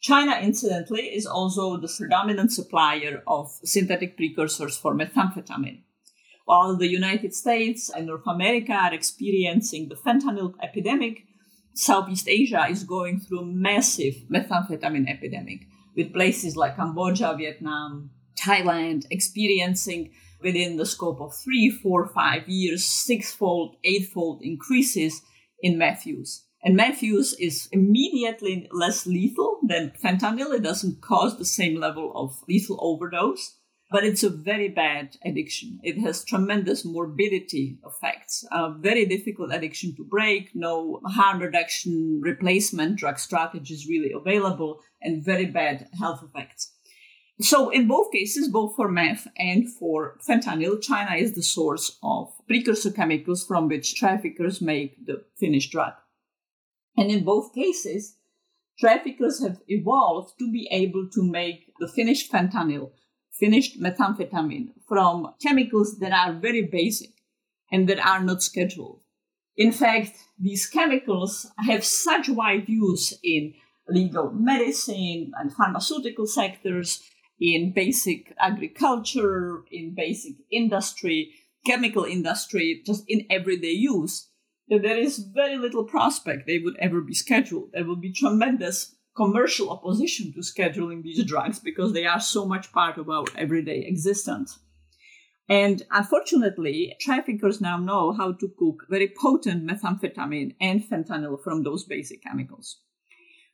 China, 0.00 0.38
incidentally, 0.40 1.02
is 1.02 1.26
also 1.26 1.76
the 1.76 1.92
predominant 1.94 2.52
supplier 2.52 3.22
of 3.26 3.50
synthetic 3.64 4.16
precursors 4.16 4.76
for 4.76 4.94
methamphetamine. 4.94 5.82
While 6.46 6.76
the 6.76 6.88
United 6.88 7.34
States 7.34 7.90
and 7.90 8.06
North 8.06 8.26
America 8.26 8.72
are 8.72 8.94
experiencing 8.94 9.88
the 9.88 9.94
fentanyl 9.94 10.54
epidemic, 10.62 11.24
Southeast 11.74 12.28
Asia 12.28 12.66
is 12.68 12.84
going 12.84 13.20
through 13.20 13.40
a 13.40 13.46
massive 13.46 14.14
methamphetamine 14.32 15.08
epidemic, 15.08 15.60
with 15.94 16.14
places 16.14 16.56
like 16.56 16.76
Cambodia, 16.76 17.34
Vietnam, 17.36 18.10
Thailand 18.42 19.04
experiencing 19.10 20.12
within 20.40 20.76
the 20.76 20.86
scope 20.86 21.20
of 21.20 21.34
three, 21.36 21.68
four, 21.70 22.06
five 22.08 22.48
years, 22.48 22.84
sixfold, 22.84 23.76
eightfold 23.84 24.40
increases 24.42 25.20
in 25.62 25.76
meth 25.76 26.06
use. 26.06 26.46
And 26.62 26.80
use 27.00 27.32
is 27.34 27.68
immediately 27.72 28.68
less 28.70 29.06
lethal 29.06 29.60
than 29.66 29.92
fentanyl. 29.92 30.54
It 30.54 30.62
doesn't 30.62 31.00
cause 31.00 31.38
the 31.38 31.44
same 31.44 31.80
level 31.80 32.12
of 32.14 32.42
lethal 32.46 32.78
overdose 32.80 33.60
but 33.90 34.04
it's 34.04 34.22
a 34.22 34.30
very 34.30 34.68
bad 34.68 35.16
addiction. 35.24 35.80
It 35.82 35.98
has 36.00 36.24
tremendous 36.24 36.84
morbidity 36.84 37.78
effects, 37.84 38.44
a 38.52 38.72
very 38.72 39.04
difficult 39.04 39.52
addiction 39.52 39.96
to 39.96 40.04
break, 40.04 40.50
no 40.54 41.00
harm 41.04 41.40
reduction 41.40 42.20
replacement 42.22 42.96
drug 42.96 43.18
strategies 43.18 43.88
really 43.88 44.12
available, 44.12 44.80
and 45.02 45.24
very 45.24 45.46
bad 45.46 45.88
health 45.98 46.22
effects. 46.22 46.72
So, 47.40 47.70
in 47.70 47.88
both 47.88 48.12
cases, 48.12 48.48
both 48.48 48.76
for 48.76 48.88
meth 48.88 49.26
and 49.36 49.68
for 49.68 50.18
fentanyl, 50.28 50.80
China 50.80 51.16
is 51.16 51.34
the 51.34 51.42
source 51.42 51.98
of 52.02 52.30
precursor 52.46 52.92
chemicals 52.92 53.44
from 53.46 53.66
which 53.66 53.96
traffickers 53.96 54.60
make 54.60 55.04
the 55.04 55.24
finished 55.38 55.72
drug. 55.72 55.94
And 57.00 57.10
in 57.10 57.24
both 57.24 57.54
cases, 57.54 58.16
traffickers 58.78 59.42
have 59.42 59.62
evolved 59.68 60.34
to 60.38 60.52
be 60.52 60.68
able 60.70 61.08
to 61.14 61.22
make 61.22 61.72
the 61.80 61.88
finished 61.88 62.30
fentanyl 62.30 62.90
finished 63.32 63.80
methamphetamine 63.80 64.68
from 64.86 65.32
chemicals 65.40 65.98
that 66.00 66.12
are 66.12 66.34
very 66.38 66.60
basic 66.60 67.08
and 67.72 67.88
that 67.88 67.98
are 68.06 68.22
not 68.22 68.42
scheduled. 68.42 69.00
In 69.56 69.72
fact, 69.72 70.12
these 70.38 70.66
chemicals 70.66 71.50
have 71.56 71.86
such 71.86 72.28
wide 72.28 72.68
use 72.68 73.18
in 73.24 73.54
legal 73.88 74.30
medicine 74.32 75.32
and 75.38 75.54
pharmaceutical 75.54 76.26
sectors, 76.26 77.02
in 77.40 77.72
basic 77.72 78.34
agriculture, 78.38 79.62
in 79.70 79.94
basic 79.96 80.34
industry, 80.52 81.30
chemical 81.64 82.04
industry, 82.04 82.82
just 82.84 83.04
in 83.08 83.26
everyday 83.30 83.72
use, 83.72 84.29
that 84.70 84.82
there 84.82 84.96
is 84.96 85.18
very 85.18 85.58
little 85.58 85.84
prospect 85.84 86.46
they 86.46 86.58
would 86.58 86.76
ever 86.78 87.00
be 87.00 87.14
scheduled. 87.14 87.70
There 87.72 87.84
will 87.84 87.96
be 87.96 88.12
tremendous 88.12 88.94
commercial 89.16 89.70
opposition 89.70 90.32
to 90.32 90.40
scheduling 90.40 91.02
these 91.02 91.22
drugs 91.24 91.58
because 91.58 91.92
they 91.92 92.06
are 92.06 92.20
so 92.20 92.46
much 92.46 92.72
part 92.72 92.96
of 92.96 93.10
our 93.10 93.24
everyday 93.36 93.80
existence. 93.80 94.58
And 95.48 95.82
unfortunately, 95.90 96.94
traffickers 97.00 97.60
now 97.60 97.76
know 97.76 98.12
how 98.12 98.32
to 98.32 98.48
cook 98.56 98.86
very 98.88 99.12
potent 99.20 99.66
methamphetamine 99.66 100.54
and 100.60 100.88
fentanyl 100.88 101.42
from 101.42 101.64
those 101.64 101.84
basic 101.84 102.22
chemicals, 102.22 102.78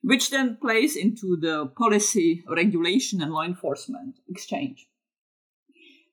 which 0.03 0.31
then 0.31 0.59
plays 0.61 0.95
into 0.95 1.39
the 1.41 1.73
policy, 1.79 2.45
regulation, 2.49 3.23
and 3.23 3.33
law 3.33 3.45
enforcement 3.45 4.19
exchange. 4.29 4.87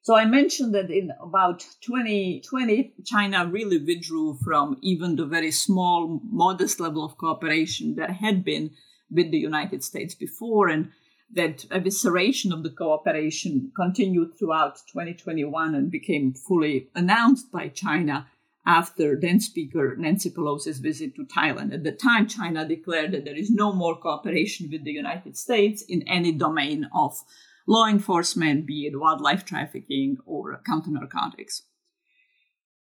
So 0.03 0.17
I 0.17 0.25
mentioned 0.25 0.75
that 0.75 0.91
in 0.91 1.11
about 1.21 1.65
2020, 1.79 2.93
China 3.05 3.47
really 3.47 3.77
withdrew 3.77 4.37
from 4.43 4.77
even 4.81 5.15
the 5.15 5.25
very 5.25 5.49
small, 5.51 6.19
modest 6.29 6.81
level 6.81 7.05
of 7.05 7.17
cooperation 7.17 7.95
that 7.95 8.09
had 8.09 8.43
been 8.43 8.71
with 9.09 9.31
the 9.31 9.37
United 9.37 9.81
States 9.81 10.13
before, 10.13 10.67
and 10.67 10.91
that 11.33 11.59
evisceration 11.69 12.51
of 12.51 12.63
the 12.63 12.69
cooperation 12.69 13.71
continued 13.77 14.37
throughout 14.37 14.75
2021 14.91 15.73
and 15.73 15.89
became 15.89 16.33
fully 16.33 16.89
announced 16.93 17.49
by 17.49 17.69
China 17.69 18.27
after 18.65 19.17
then 19.17 19.39
Speaker 19.39 19.95
Nancy 19.97 20.29
Pelosi's 20.29 20.79
visit 20.79 21.15
to 21.15 21.23
Taiwan. 21.23 21.71
At 21.71 21.85
the 21.85 21.93
time, 21.93 22.27
China 22.27 22.67
declared 22.67 23.13
that 23.13 23.23
there 23.23 23.37
is 23.37 23.49
no 23.49 23.71
more 23.71 23.95
cooperation 23.95 24.69
with 24.69 24.83
the 24.83 24.91
United 24.91 25.37
States 25.37 25.81
in 25.81 26.05
any 26.09 26.33
domain 26.33 26.89
of 26.93 27.23
law 27.67 27.87
enforcement, 27.87 28.65
be 28.65 28.85
it 28.85 28.99
wildlife 28.99 29.45
trafficking 29.45 30.17
or 30.25 30.61
counter 30.65 30.91
narcotics. 30.91 31.63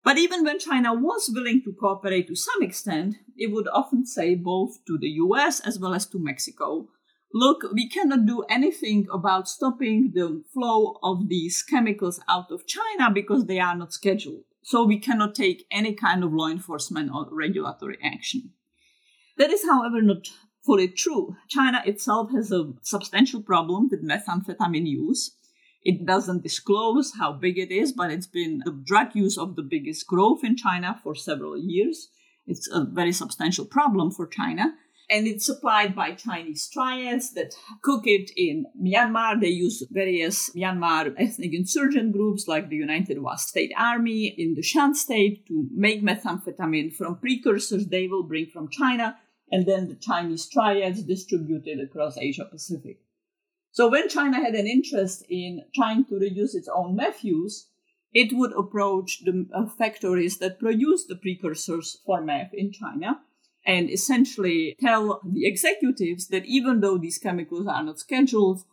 But 0.04 0.18
even 0.18 0.44
when 0.44 0.58
China 0.58 0.94
was 0.94 1.30
willing 1.34 1.62
to 1.64 1.74
cooperate 1.80 2.28
to 2.28 2.36
some 2.36 2.64
extent, 2.64 3.16
it 3.38 3.52
would 3.52 3.68
often 3.68 4.06
say 4.06 4.36
both 4.36 4.84
to 4.88 4.98
the 4.98 5.10
US 5.10 5.60
as 5.60 5.80
well 5.80 5.94
as 5.94 6.08
to 6.08 6.20
Mexico 6.20 6.88
look, 7.34 7.64
we 7.74 7.88
cannot 7.90 8.26
do 8.26 8.44
anything 8.50 9.08
about 9.12 9.48
stopping 9.48 10.12
the 10.14 10.44
flow 10.54 10.98
of 11.04 11.30
these 11.30 11.64
chemicals 11.64 12.20
out 12.28 12.52
of 12.52 12.68
China 12.68 13.12
because 13.14 13.46
they 13.46 13.60
are 13.60 13.76
not 13.76 13.94
scheduled. 13.94 14.44
So 14.64 14.86
we 14.86 15.00
cannot 15.00 15.36
take 15.36 15.66
any 15.72 15.94
kind 15.94 16.24
of 16.24 16.34
law 16.34 16.48
enforcement 16.48 17.12
or 17.14 17.28
regulatory 17.32 17.98
action. 18.04 18.52
That 19.38 19.50
is, 19.50 19.66
however, 19.68 20.02
not 20.02 20.28
fully 20.66 20.88
true. 20.88 21.36
China 21.50 21.82
itself 21.86 22.32
has 22.36 22.52
a 22.52 22.74
substantial 22.82 23.42
problem 23.42 23.90
with 23.90 24.04
methamphetamine 24.04 24.88
use 24.88 25.32
it 25.84 26.06
doesn't 26.06 26.44
disclose 26.44 27.14
how 27.18 27.34
big 27.34 27.58
it 27.58 27.72
is, 27.72 27.92
but 27.92 28.12
it's 28.12 28.28
been 28.28 28.62
the 28.66 28.72
drug 28.72 29.16
use 29.16 29.38
of 29.38 29.56
the 29.56 29.64
biggest 29.64 30.06
growth 30.06 30.44
in 30.44 30.56
China 30.56 31.00
for 31.04 31.16
several 31.16 31.58
years. 31.58 32.10
It's 32.46 32.70
a 32.72 32.86
very 32.86 33.14
substantial 33.14 33.66
problem 33.66 34.12
for 34.12 34.28
China. 34.28 34.76
And 35.10 35.28
it's 35.28 35.46
supplied 35.46 35.94
by 35.94 36.14
Chinese 36.14 36.70
triads 36.72 37.34
that 37.34 37.54
cook 37.82 38.04
it 38.06 38.32
in 38.38 38.66
Myanmar. 38.82 39.42
They 39.42 39.50
use 39.50 39.84
various 39.92 40.52
Myanmar 40.52 41.14
ethnic 41.18 41.54
insurgent 41.54 42.14
groups 42.14 42.48
like 42.48 42.70
the 42.70 42.78
United 42.78 43.22
Wa 43.22 43.36
State 43.36 43.74
Army 43.76 44.34
in 44.38 44.54
the 44.54 44.62
Shan 44.62 44.96
state 44.96 45.46
to 45.48 45.68
make 45.74 46.02
methamphetamine 46.02 46.94
from 46.94 47.18
precursors 47.18 47.88
they 47.88 48.08
will 48.08 48.24
bring 48.24 48.46
from 48.46 48.70
China. 48.70 49.18
And 49.52 49.66
then 49.66 49.90
the 49.90 49.96
Chinese 49.96 50.48
triads 50.48 51.04
distributed 51.04 51.80
across 51.80 52.18
Asia 52.18 52.46
Pacific. 52.46 53.00
So 53.72 53.90
when 53.90 54.10
China 54.10 54.38
had 54.38 54.56
an 54.56 54.68
interest 54.68 55.24
in 55.30 55.64
trying 55.76 56.06
to 56.06 56.16
reduce 56.16 56.56
its 56.56 56.70
own 56.74 56.96
meth 56.96 57.24
use, 57.24 57.68
it 58.14 58.34
would 58.34 58.54
approach 58.54 59.24
the 59.24 59.48
uh, 59.54 59.66
factories 59.68 60.38
that 60.40 60.60
produce 60.60 61.06
the 61.06 61.16
precursors 61.16 61.98
for 62.06 62.22
meth 62.22 62.54
in 62.54 62.72
China 62.72 63.22
and 63.66 63.90
essentially 63.90 64.76
tell 64.80 65.22
the 65.24 65.46
executives 65.46 66.28
that 66.28 66.46
even 66.46 66.82
though 66.82 66.98
these 66.98 67.18
chemicals 67.18 67.68
are 67.68 67.84
not 67.84 68.00
scheduled, 68.00 68.64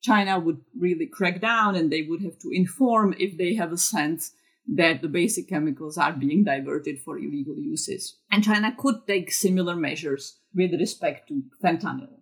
China 0.00 0.38
would 0.38 0.60
really 0.76 1.06
crack 1.06 1.40
down 1.40 1.74
and 1.74 1.90
they 1.90 2.02
would 2.02 2.22
have 2.22 2.38
to 2.38 2.50
inform 2.52 3.14
if 3.18 3.36
they 3.36 3.54
have 3.54 3.72
a 3.72 3.76
sense 3.76 4.32
that 4.74 5.00
the 5.00 5.08
basic 5.08 5.48
chemicals 5.48 5.96
are 5.96 6.12
being 6.12 6.44
diverted 6.44 7.00
for 7.00 7.18
illegal 7.18 7.56
uses. 7.56 8.18
And 8.30 8.44
China 8.44 8.74
could 8.76 9.06
take 9.06 9.32
similar 9.32 9.74
measures 9.74 10.38
with 10.54 10.72
respect 10.72 11.28
to 11.28 11.42
fentanyl. 11.64 12.20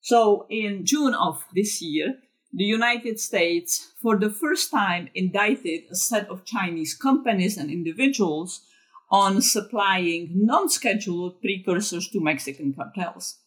So 0.00 0.46
in 0.48 0.86
June 0.86 1.14
of 1.14 1.44
this 1.54 1.82
year, 1.82 2.14
the 2.52 2.64
United 2.64 3.18
States, 3.18 3.92
for 4.00 4.16
the 4.16 4.30
first 4.30 4.70
time, 4.70 5.08
indicted 5.14 5.82
a 5.90 5.96
set 5.96 6.28
of 6.28 6.44
Chinese 6.44 6.94
companies 6.94 7.56
and 7.56 7.70
individuals 7.70 8.62
on 9.10 9.42
supplying 9.42 10.30
non 10.34 10.68
scheduled 10.68 11.40
precursors 11.40 12.08
to 12.08 12.20
Mexican 12.20 12.72
cartels. 12.72 13.40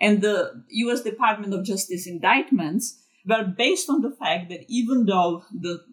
And 0.00 0.22
the 0.22 0.64
US 0.68 1.02
Department 1.02 1.54
of 1.54 1.64
Justice 1.64 2.06
indictments 2.06 3.02
were 3.26 3.44
based 3.44 3.88
on 3.90 4.00
the 4.02 4.10
fact 4.10 4.48
that 4.50 4.64
even 4.68 5.06
though 5.06 5.44
the 5.52 5.84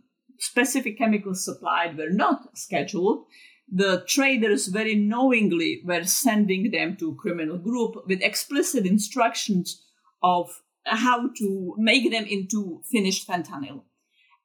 specific 0.44 0.98
chemicals 0.98 1.46
supplied 1.46 1.98
were 1.98 2.10
not 2.10 2.58
scheduled, 2.58 3.26
the 3.72 4.04
traders 4.08 4.68
very 4.68 4.94
knowingly 4.94 5.82
were 5.86 6.04
sending 6.04 6.72
them 6.72 6.98
to 6.98 7.16
criminal 7.16 7.58
group 7.58 8.06
with 8.08 8.22
explicit 8.22 8.86
instructions 8.86 9.82
of 10.22 10.62
how 10.86 11.30
to 11.38 11.76
make 11.78 12.12
them 12.12 12.26
into 12.26 12.82
finished 12.92 13.28
fentanyl. 13.28 13.84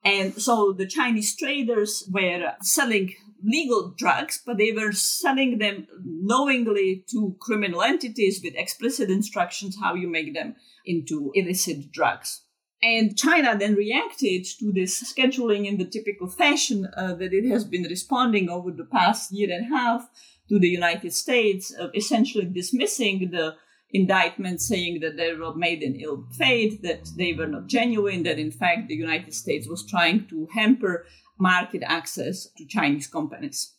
And 0.05 0.41
so 0.41 0.73
the 0.73 0.87
Chinese 0.87 1.37
traders 1.37 2.09
were 2.13 2.53
selling 2.63 3.15
legal 3.43 3.93
drugs, 3.97 4.41
but 4.47 4.57
they 4.57 4.71
were 4.71 4.93
selling 4.93 5.59
them 5.59 5.89
knowingly 6.05 7.05
to 7.11 7.37
criminal 7.41 7.83
entities 7.83 8.41
with 8.43 8.55
explicit 8.57 9.11
instructions 9.11 9.77
how 9.81 9.95
you 9.95 10.09
make 10.09 10.33
them 10.33 10.55
into 10.87 11.33
illicit 11.35 11.91
drugs. 11.91 12.43
And 12.83 13.19
China 13.19 13.57
then 13.59 13.75
reacted 13.75 14.45
to 14.61 14.71
this 14.73 15.13
scheduling 15.13 15.67
in 15.67 15.79
the 15.79 15.85
typical 15.85 16.29
fashion 16.29 16.89
uh, 16.97 17.15
that 17.15 17.33
it 17.33 17.49
has 17.51 17.65
been 17.65 17.83
responding 17.83 18.49
over 18.49 18.71
the 18.71 18.85
past 18.85 19.33
year 19.33 19.51
and 19.53 19.67
a 19.67 19.77
half 19.77 20.09
to 20.49 20.59
the 20.59 20.69
United 20.69 21.13
States, 21.13 21.75
uh, 21.79 21.89
essentially 21.95 22.45
dismissing 22.45 23.31
the 23.33 23.57
indictment 23.91 24.61
saying 24.61 25.01
that 25.01 25.17
they 25.17 25.35
were 25.35 25.55
made 25.55 25.83
in 25.83 25.97
ill 25.97 26.25
faith, 26.33 26.83
that 26.83 27.11
they 27.17 27.33
were 27.33 27.47
not 27.47 27.67
genuine, 27.67 28.23
that 28.23 28.39
in 28.39 28.51
fact 28.51 28.89
the 28.89 28.95
United 28.95 29.35
States 29.35 29.67
was 29.69 29.85
trying 29.85 30.27
to 30.29 30.47
hamper 30.53 31.07
market 31.39 31.83
access 31.85 32.49
to 32.57 32.67
Chinese 32.67 33.07
companies. 33.07 33.75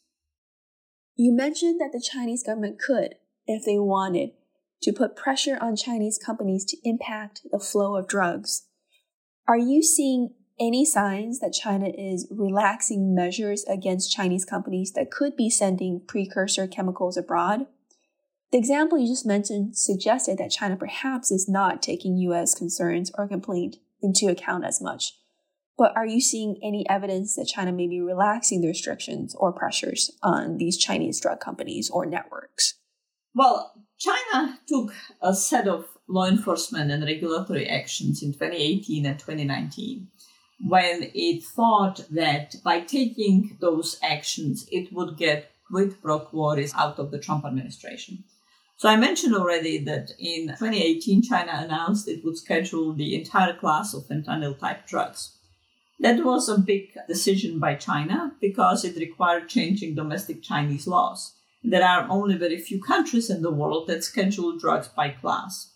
You 1.15 1.33
mentioned 1.33 1.79
that 1.79 1.91
the 1.91 2.01
Chinese 2.01 2.43
government 2.43 2.79
could, 2.79 3.15
if 3.45 3.65
they 3.65 3.77
wanted, 3.77 4.31
to 4.81 4.93
put 4.93 5.15
pressure 5.15 5.57
on 5.61 5.75
Chinese 5.75 6.17
companies 6.17 6.65
to 6.65 6.77
impact 6.83 7.41
the 7.51 7.59
flow 7.59 7.95
of 7.95 8.07
drugs. 8.07 8.67
Are 9.49 9.57
you 9.57 9.81
seeing 9.81 10.35
any 10.59 10.85
signs 10.85 11.39
that 11.39 11.53
China 11.53 11.87
is 11.87 12.27
relaxing 12.29 13.15
measures 13.15 13.63
against 13.63 14.11
Chinese 14.11 14.45
companies 14.45 14.91
that 14.91 15.09
could 15.09 15.35
be 15.35 15.49
sending 15.49 16.01
precursor 16.05 16.67
chemicals 16.67 17.17
abroad? 17.17 17.65
The 18.51 18.59
example 18.59 18.99
you 18.99 19.07
just 19.07 19.25
mentioned 19.25 19.75
suggested 19.75 20.37
that 20.37 20.51
China 20.51 20.75
perhaps 20.75 21.31
is 21.31 21.49
not 21.49 21.81
taking 21.81 22.15
US 22.17 22.53
concerns 22.53 23.11
or 23.17 23.27
complaint 23.27 23.77
into 24.03 24.27
account 24.27 24.65
as 24.65 24.79
much. 24.79 25.13
But 25.79 25.97
are 25.97 26.05
you 26.05 26.21
seeing 26.21 26.59
any 26.61 26.87
evidence 26.87 27.35
that 27.35 27.47
China 27.47 27.71
may 27.71 27.87
be 27.87 27.99
relaxing 27.99 28.61
the 28.61 28.67
restrictions 28.67 29.33
or 29.33 29.51
pressures 29.51 30.11
on 30.21 30.59
these 30.59 30.77
Chinese 30.77 31.19
drug 31.19 31.39
companies 31.39 31.89
or 31.89 32.05
networks? 32.05 32.75
Well, 33.33 33.73
China 33.97 34.59
took 34.67 34.93
a 35.23 35.33
set 35.33 35.67
of 35.67 35.87
law 36.09 36.25
enforcement 36.25 36.91
and 36.91 37.03
regulatory 37.03 37.69
actions 37.69 38.21
in 38.21 38.33
2018 38.33 39.05
and 39.05 39.17
2019 39.17 40.07
when 40.61 41.09
it 41.13 41.43
thought 41.43 42.05
that 42.11 42.55
by 42.63 42.81
taking 42.81 43.57
those 43.61 43.97
actions, 44.03 44.67
it 44.71 44.91
would 44.91 45.17
get 45.17 45.51
quid 45.67 46.01
pro 46.01 46.19
quo 46.19 46.55
out 46.75 46.99
of 46.99 47.11
the 47.11 47.19
Trump 47.19 47.45
administration. 47.45 48.23
So 48.77 48.89
I 48.89 48.95
mentioned 48.95 49.35
already 49.35 49.77
that 49.85 50.11
in 50.19 50.47
2018, 50.47 51.23
China 51.23 51.51
announced 51.53 52.07
it 52.07 52.23
would 52.23 52.37
schedule 52.37 52.93
the 52.93 53.15
entire 53.15 53.53
class 53.53 53.93
of 53.93 54.07
fentanyl 54.07 54.57
type 54.57 54.87
drugs. 54.87 55.35
That 55.99 56.23
was 56.23 56.47
a 56.47 56.57
big 56.57 56.93
decision 57.07 57.59
by 57.59 57.75
China 57.75 58.31
because 58.39 58.85
it 58.85 58.95
required 58.95 59.49
changing 59.49 59.95
domestic 59.95 60.41
Chinese 60.41 60.87
laws. 60.87 61.33
There 61.61 61.83
are 61.83 62.07
only 62.09 62.37
very 62.37 62.57
few 62.57 62.81
countries 62.81 63.29
in 63.29 63.41
the 63.41 63.51
world 63.51 63.87
that 63.87 64.05
schedule 64.05 64.57
drugs 64.57 64.87
by 64.87 65.09
class. 65.09 65.73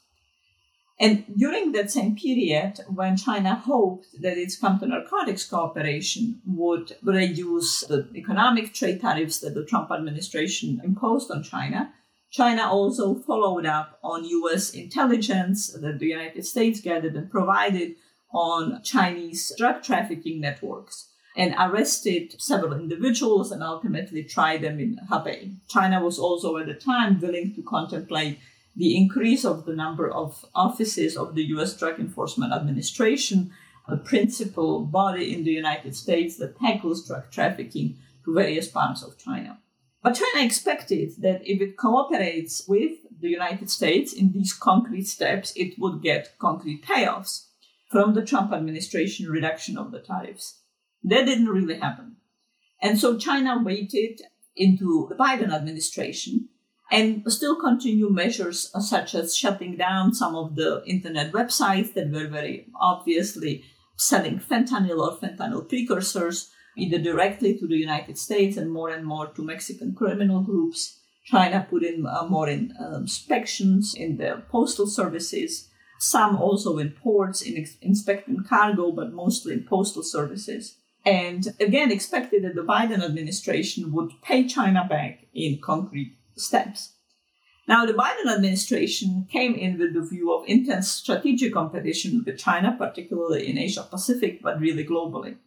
And 1.04 1.26
during 1.36 1.74
that 1.74 1.92
same 1.92 2.16
period, 2.16 2.80
when 2.88 3.18
China 3.18 3.56
hoped 3.56 4.08
that 4.22 4.38
its 4.38 4.58
counter 4.58 4.88
narcotics 4.88 5.44
cooperation 5.44 6.40
would 6.46 6.96
reduce 7.04 7.82
the 7.82 8.08
economic 8.16 8.74
trade 8.74 9.02
tariffs 9.02 9.40
that 9.40 9.54
the 9.54 9.66
Trump 9.66 9.92
administration 9.92 10.80
imposed 10.82 11.30
on 11.30 11.44
China, 11.44 11.94
China 12.32 12.62
also 12.70 13.16
followed 13.16 13.66
up 13.66 14.00
on 14.02 14.24
US 14.24 14.74
intelligence 14.74 15.74
that 15.74 16.00
the 16.00 16.08
United 16.08 16.46
States 16.46 16.80
gathered 16.80 17.18
and 17.18 17.30
provided 17.30 17.96
on 18.34 18.82
Chinese 18.82 19.52
drug 19.58 19.84
trafficking 19.84 20.40
networks 20.40 21.10
and 21.36 21.54
arrested 21.60 22.34
several 22.40 22.72
individuals 22.72 23.52
and 23.52 23.62
ultimately 23.62 24.24
tried 24.24 24.62
them 24.62 24.80
in 24.80 24.98
Hebei. 25.12 25.58
China 25.68 26.02
was 26.02 26.18
also 26.18 26.56
at 26.56 26.68
the 26.68 26.76
time 26.76 27.20
willing 27.20 27.54
to 27.56 27.62
contemplate 27.62 28.40
the 28.76 28.98
increase 28.98 29.46
of 29.46 29.66
the 29.66 29.76
number 29.76 30.10
of 30.10 30.46
offices 30.56 31.16
of 31.16 31.36
the 31.36 31.44
US 31.56 31.78
Drug 31.78 32.00
Enforcement 32.00 32.54
Administration, 32.54 33.52
a 33.88 33.98
principal 33.98 34.86
body 34.86 35.34
in 35.34 35.44
the 35.44 35.52
United 35.52 35.96
States 35.96 36.38
that 36.38 36.58
tackles 36.60 37.08
drug 37.08 37.30
trafficking 37.32 37.98
to 38.26 38.34
various 38.34 38.68
parts 38.68 39.04
of 39.04 39.18
China. 39.18 39.60
But 40.02 40.16
China 40.16 40.46
expected 40.46 41.14
that 41.22 41.42
if 41.46 41.62
it 41.62 41.78
cooperates 41.78 42.68
with 42.68 42.98
the 43.20 43.30
United 43.30 43.70
States 43.70 44.12
in 44.12 44.32
these 44.32 44.54
concrete 44.54 45.08
steps, 45.08 45.54
it 45.56 45.76
would 45.80 46.02
get 46.02 46.38
concrete 46.40 46.86
payoffs 46.86 47.48
from 47.90 48.14
the 48.14 48.26
Trump 48.26 48.52
administration 48.52 49.30
reduction 49.30 49.78
of 49.78 49.92
the 49.92 50.00
tariffs. 50.00 50.60
That 51.04 51.26
didn't 51.26 51.48
really 51.48 51.78
happen. 51.78 52.18
And 52.82 53.00
so 53.00 53.18
China 53.18 53.62
waited 53.64 54.22
into 54.56 55.08
the 55.10 55.16
Biden 55.16 55.54
administration 55.54 56.50
and 56.94 57.24
still 57.32 57.56
continue 57.56 58.08
measures 58.12 58.70
such 58.88 59.16
as 59.16 59.36
shutting 59.36 59.76
down 59.78 60.14
some 60.14 60.36
of 60.36 60.56
the 60.56 60.84
internet 60.86 61.32
websites 61.32 61.96
that 61.96 62.12
were 62.12 62.28
very 62.28 62.68
obviously 62.80 63.64
selling 63.98 64.40
fentanyl 64.40 65.00
or 65.00 65.18
fentanyl 65.18 65.68
precursors 65.68 66.52
either 66.78 67.00
directly 67.00 67.58
to 67.58 67.66
the 67.68 67.78
United 67.78 68.16
States 68.16 68.58
and 68.58 68.72
more 68.72 68.90
and 68.90 69.06
more 69.06 69.28
to 69.28 69.44
Mexican 69.44 69.96
criminal 69.96 70.42
groups. 70.42 71.00
China 71.26 71.66
put 71.68 71.84
in 71.84 72.06
uh, 72.06 72.28
more 72.28 72.48
in 72.48 72.72
uh, 72.80 72.98
inspections 72.98 73.96
in 73.96 74.18
the 74.18 74.44
postal 74.52 74.86
services, 74.86 75.70
some 76.00 76.36
also 76.36 76.78
in 76.78 76.92
ports 76.92 77.42
in 77.42 77.58
ex- 77.58 77.78
inspecting 77.82 78.44
cargo, 78.48 78.92
but 78.92 79.14
mostly 79.14 79.54
in 79.54 79.66
postal 79.68 80.04
services. 80.04 80.78
And 81.06 81.48
again, 81.60 81.92
expected 81.92 82.44
that 82.44 82.56
the 82.56 82.62
Biden 82.62 83.04
administration 83.04 83.92
would 83.94 84.12
pay 84.22 84.48
China 84.48 84.86
back 84.88 85.26
in 85.34 85.60
concrete 85.64 86.18
steps. 86.36 86.94
Now, 87.68 87.86
the 87.86 87.94
Biden 87.94 88.34
administration 88.34 89.26
came 89.32 89.56
in 89.56 89.78
with 89.78 89.94
the 89.94 90.02
view 90.02 90.34
of 90.34 90.44
intense 90.48 90.92
strategic 90.92 91.54
competition 91.54 92.24
with 92.26 92.38
China, 92.38 92.76
particularly 92.78 93.50
in 93.50 93.58
Asia 93.58 93.88
Pacific, 93.90 94.42
but 94.42 94.60
really 94.60 94.86
globally. 94.86 95.38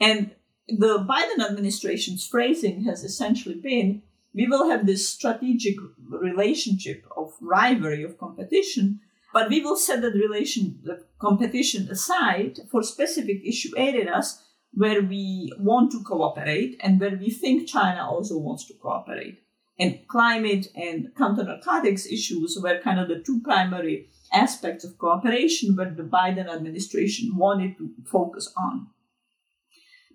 And 0.00 0.30
the 0.66 0.98
Biden 0.98 1.44
administration's 1.44 2.26
phrasing 2.26 2.84
has 2.84 3.04
essentially 3.04 3.56
been 3.56 4.02
we 4.34 4.46
will 4.46 4.70
have 4.70 4.86
this 4.86 5.06
strategic 5.08 5.76
relationship 6.08 7.04
of 7.16 7.34
rivalry, 7.40 8.02
of 8.02 8.16
competition, 8.16 9.00
but 9.32 9.50
we 9.50 9.60
will 9.60 9.76
set 9.76 10.00
that 10.02 10.14
relation, 10.14 10.80
the 10.84 11.04
competition 11.18 11.88
aside 11.90 12.60
for 12.70 12.82
specific 12.82 13.42
issue 13.44 13.76
areas 13.76 14.42
where 14.72 15.02
we 15.02 15.52
want 15.58 15.92
to 15.92 16.02
cooperate 16.02 16.76
and 16.80 16.98
where 16.98 17.16
we 17.16 17.30
think 17.30 17.68
China 17.68 18.08
also 18.08 18.38
wants 18.38 18.66
to 18.66 18.74
cooperate. 18.74 19.38
And 19.78 20.06
climate 20.06 20.68
and 20.76 21.14
counter 21.16 21.44
narcotics 21.44 22.06
issues 22.06 22.58
were 22.62 22.80
kind 22.80 23.00
of 23.00 23.08
the 23.08 23.22
two 23.24 23.40
primary 23.42 24.08
aspects 24.32 24.84
of 24.84 24.98
cooperation 24.98 25.76
where 25.76 25.90
the 25.90 26.02
Biden 26.02 26.48
administration 26.48 27.36
wanted 27.36 27.76
to 27.78 27.90
focus 28.10 28.52
on. 28.56 28.88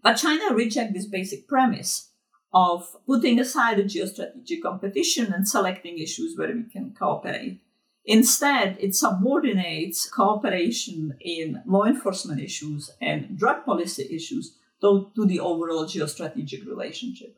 But 0.03 0.15
China 0.15 0.53
rejected 0.53 0.95
this 0.95 1.07
basic 1.07 1.47
premise 1.47 2.11
of 2.53 2.87
putting 3.05 3.39
aside 3.39 3.77
the 3.77 3.83
geostrategic 3.83 4.61
competition 4.63 5.33
and 5.33 5.47
selecting 5.47 5.99
issues 5.99 6.37
where 6.37 6.53
we 6.53 6.63
can 6.71 6.93
cooperate. 6.97 7.59
Instead, 8.05 8.77
it 8.79 8.95
subordinates 8.95 10.09
cooperation 10.09 11.17
in 11.19 11.61
law 11.65 11.83
enforcement 11.83 12.39
issues 12.39 12.89
and 13.01 13.37
drug 13.37 13.65
policy 13.65 14.07
issues 14.09 14.55
to, 14.79 15.11
to 15.13 15.25
the 15.25 15.41
overall 15.41 15.85
geostrategic 15.85 16.65
relationship. 16.65 17.37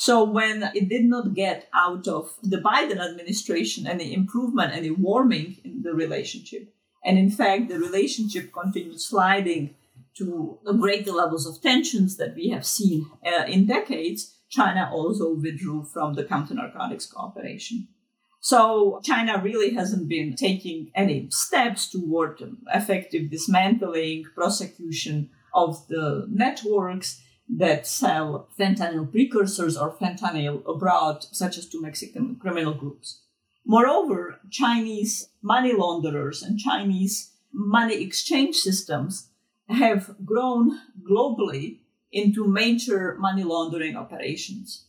So 0.00 0.22
when 0.22 0.62
it 0.76 0.88
did 0.88 1.06
not 1.06 1.34
get 1.34 1.68
out 1.74 2.06
of 2.06 2.30
the 2.40 2.58
Biden 2.58 3.00
administration 3.00 3.88
any 3.88 4.14
improvement, 4.14 4.72
any 4.72 4.92
warming 4.92 5.56
in 5.64 5.82
the 5.82 5.92
relationship, 5.92 6.72
and 7.04 7.18
in 7.18 7.32
fact 7.32 7.68
the 7.68 7.80
relationship 7.80 8.52
continued 8.52 9.00
sliding 9.00 9.74
to 10.18 10.60
the 10.64 10.72
greater 10.72 11.10
levels 11.10 11.48
of 11.48 11.60
tensions 11.60 12.16
that 12.16 12.36
we 12.36 12.48
have 12.50 12.64
seen 12.64 13.10
uh, 13.26 13.46
in 13.46 13.66
decades, 13.66 14.36
China 14.48 14.88
also 14.92 15.34
withdrew 15.34 15.82
from 15.92 16.14
the 16.14 16.22
counter 16.22 16.54
narcotics 16.54 17.06
cooperation. 17.06 17.88
So 18.38 19.00
China 19.02 19.42
really 19.42 19.74
hasn't 19.74 20.08
been 20.08 20.36
taking 20.36 20.92
any 20.94 21.26
steps 21.30 21.90
toward 21.90 22.40
effective 22.72 23.32
dismantling, 23.32 24.26
prosecution 24.36 25.30
of 25.52 25.88
the 25.88 26.24
networks 26.30 27.20
that 27.48 27.86
sell 27.86 28.48
fentanyl 28.58 29.10
precursors 29.10 29.76
or 29.76 29.92
fentanyl 29.92 30.62
abroad, 30.68 31.24
such 31.32 31.56
as 31.58 31.66
to 31.66 31.80
Mexican 31.80 32.36
criminal 32.36 32.74
groups. 32.74 33.22
Moreover, 33.64 34.40
Chinese 34.50 35.28
money 35.42 35.72
launderers 35.72 36.42
and 36.42 36.58
Chinese 36.58 37.32
money 37.52 38.02
exchange 38.02 38.56
systems 38.56 39.28
have 39.68 40.14
grown 40.24 40.78
globally 41.02 41.80
into 42.10 42.46
major 42.46 43.16
money 43.18 43.44
laundering 43.44 43.96
operations. 43.96 44.84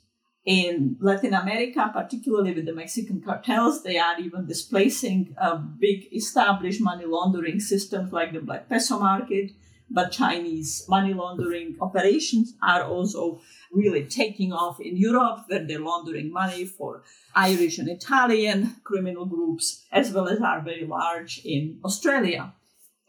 In 0.46 0.96
Latin 1.00 1.34
America, 1.34 1.92
particularly 1.94 2.54
with 2.54 2.66
the 2.66 2.74
Mexican 2.74 3.22
cartels, 3.22 3.84
they 3.84 3.98
are 3.98 4.20
even 4.20 4.48
displacing 4.48 5.36
uh, 5.40 5.58
big 5.58 6.08
established 6.14 6.82
money 6.82 7.06
laundering 7.06 7.60
systems 7.60 8.14
like 8.14 8.32
the 8.34 8.40
black 8.40 8.70
peso 8.70 8.98
market. 8.98 9.52
But 9.92 10.12
Chinese 10.12 10.86
money 10.88 11.14
laundering 11.14 11.78
operations 11.82 12.54
are 12.62 12.84
also 12.84 13.42
really 13.72 14.06
taking 14.06 14.54
off 14.54 14.80
in 14.80 14.98
Europe, 14.98 15.46
where 15.48 15.66
they're 15.66 15.80
laundering 15.80 16.32
money 16.32 16.66
for 16.66 17.04
Irish 17.36 17.80
and 17.80 17.90
Italian 17.90 18.76
criminal 18.84 19.26
groups, 19.26 19.86
as 19.92 20.12
well 20.12 20.28
as 20.28 20.42
are 20.42 20.62
very 20.62 20.86
large 20.86 21.42
in 21.44 21.80
Australia. 21.84 22.54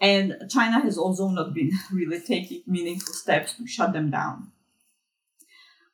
And 0.00 0.36
China 0.48 0.80
has 0.80 0.96
also 0.96 1.28
not 1.28 1.52
been 1.52 1.72
really 1.92 2.20
taking 2.20 2.62
meaningful 2.66 3.12
steps 3.12 3.54
to 3.54 3.66
shut 3.66 3.92
them 3.92 4.10
down. 4.10 4.52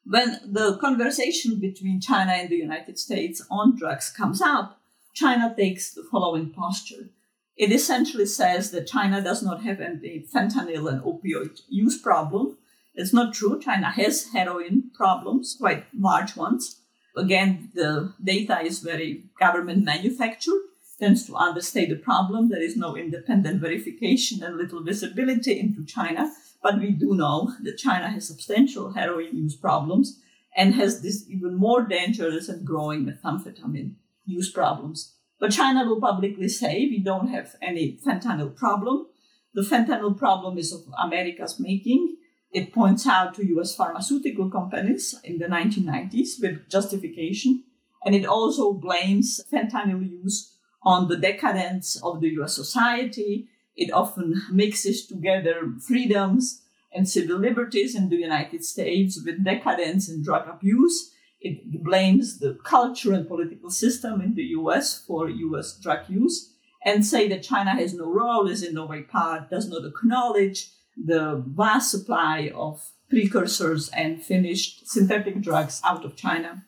When 0.05 0.39
the 0.45 0.79
conversation 0.79 1.59
between 1.59 2.01
China 2.01 2.31
and 2.31 2.49
the 2.49 2.57
United 2.57 2.97
States 2.97 3.45
on 3.51 3.77
drugs 3.77 4.09
comes 4.09 4.41
up, 4.41 4.81
China 5.15 5.53
takes 5.57 5.93
the 5.95 6.05
following 6.05 6.51
posture. 6.51 7.11
It 7.57 7.73
essentially 7.73 8.27
says 8.27 8.71
that 8.71 8.87
China 8.87 9.23
does 9.23 9.43
not 9.43 9.63
have 9.63 9.81
any 9.81 10.27
fentanyl 10.33 10.91
and 10.91 11.03
opioid 11.03 11.61
use 11.69 12.01
problem. 12.01 12.59
It's 12.95 13.13
not 13.13 13.35
true. 13.35 13.61
China 13.61 13.91
has 13.91 14.33
heroin 14.33 14.91
problems, 14.95 15.57
quite 15.59 15.85
large 15.99 16.37
ones. 16.37 16.81
Again, 17.17 17.71
the 17.75 18.15
data 18.23 18.61
is 18.61 18.81
very 18.81 19.25
government 19.41 19.85
manufactured 19.85 20.61
tends 20.99 21.27
to 21.27 21.37
understate 21.37 21.91
the 21.91 21.97
problem. 21.97 22.49
There 22.49 22.63
is 22.63 22.77
no 22.77 22.97
independent 22.97 23.61
verification 23.61 24.43
and 24.43 24.57
little 24.57 24.83
visibility 24.83 25.59
into 25.59 25.85
China. 25.85 26.33
But 26.63 26.81
we 26.81 26.91
do 26.91 27.15
know 27.15 27.53
that 27.63 27.79
China 27.79 28.09
has 28.09 28.27
substantial 28.27 28.93
heroin 28.93 29.37
use 29.37 29.57
problems 29.57 30.21
and 30.57 30.75
has 30.75 31.03
this 31.03 31.29
even 31.29 31.55
more 31.55 31.83
dangerous 31.83 32.49
and 32.49 32.67
growing 32.67 33.05
methamphetamine 33.05 33.95
use 34.25 34.51
problems. 34.51 35.16
But 35.39 35.53
China 35.53 35.85
will 35.85 36.01
publicly 36.01 36.49
say 36.49 36.87
we 36.89 37.01
don't 37.01 37.29
have 37.29 37.57
any 37.61 37.99
fentanyl 38.05 38.55
problem. 38.57 39.07
The 39.55 39.63
fentanyl 39.63 40.17
problem 40.17 40.59
is 40.59 40.73
of 40.73 40.83
America's 40.99 41.61
making. 41.61 42.17
It 42.53 42.73
points 42.73 43.07
out 43.07 43.35
to 43.35 43.47
US 43.59 43.75
pharmaceutical 43.75 44.51
companies 44.51 45.15
in 45.25 45.39
the 45.39 45.47
1990s 45.47 46.41
with 46.41 46.69
justification. 46.71 47.65
And 48.05 48.15
it 48.15 48.25
also 48.25 48.73
blames 48.73 49.41
fentanyl 49.53 50.09
use 50.09 50.55
on 50.83 51.09
the 51.09 51.17
decadence 51.17 52.01
of 52.03 52.21
the 52.21 52.29
US 52.41 52.55
society. 52.55 53.49
It 53.75 53.93
often 53.93 54.43
mixes 54.51 55.07
together 55.07 55.61
freedoms 55.87 56.63
and 56.93 57.09
civil 57.09 57.39
liberties 57.39 57.95
in 57.95 58.09
the 58.09 58.17
United 58.17 58.65
States 58.65 59.21
with 59.23 59.45
decadence 59.45 60.09
and 60.09 60.25
drug 60.25 60.49
abuse. 60.49 61.13
It 61.41 61.85
blames 61.85 62.39
the 62.39 62.59
culture 62.65 63.13
and 63.13 63.29
political 63.29 63.71
system 63.71 64.21
in 64.21 64.35
the 64.35 64.45
US 64.59 65.05
for 65.07 65.29
US 65.29 65.79
drug 65.79 66.09
use 66.09 66.53
and 66.85 67.05
say 67.05 67.29
that 67.29 67.43
China 67.43 67.73
has 67.73 67.95
no 67.95 68.09
role, 68.11 68.49
is 68.49 68.63
in 68.63 68.75
no 68.75 68.87
way 68.87 69.03
part, 69.03 69.51
does 69.51 69.69
not 69.69 69.85
acknowledge 69.85 70.71
the 70.97 71.43
vast 71.47 71.91
supply 71.91 72.51
of 72.55 72.81
precursors 73.11 73.89
and 73.91 74.23
finished 74.23 74.89
synthetic 74.89 75.41
drugs 75.41 75.81
out 75.85 76.05
of 76.05 76.17
China. 76.17 76.65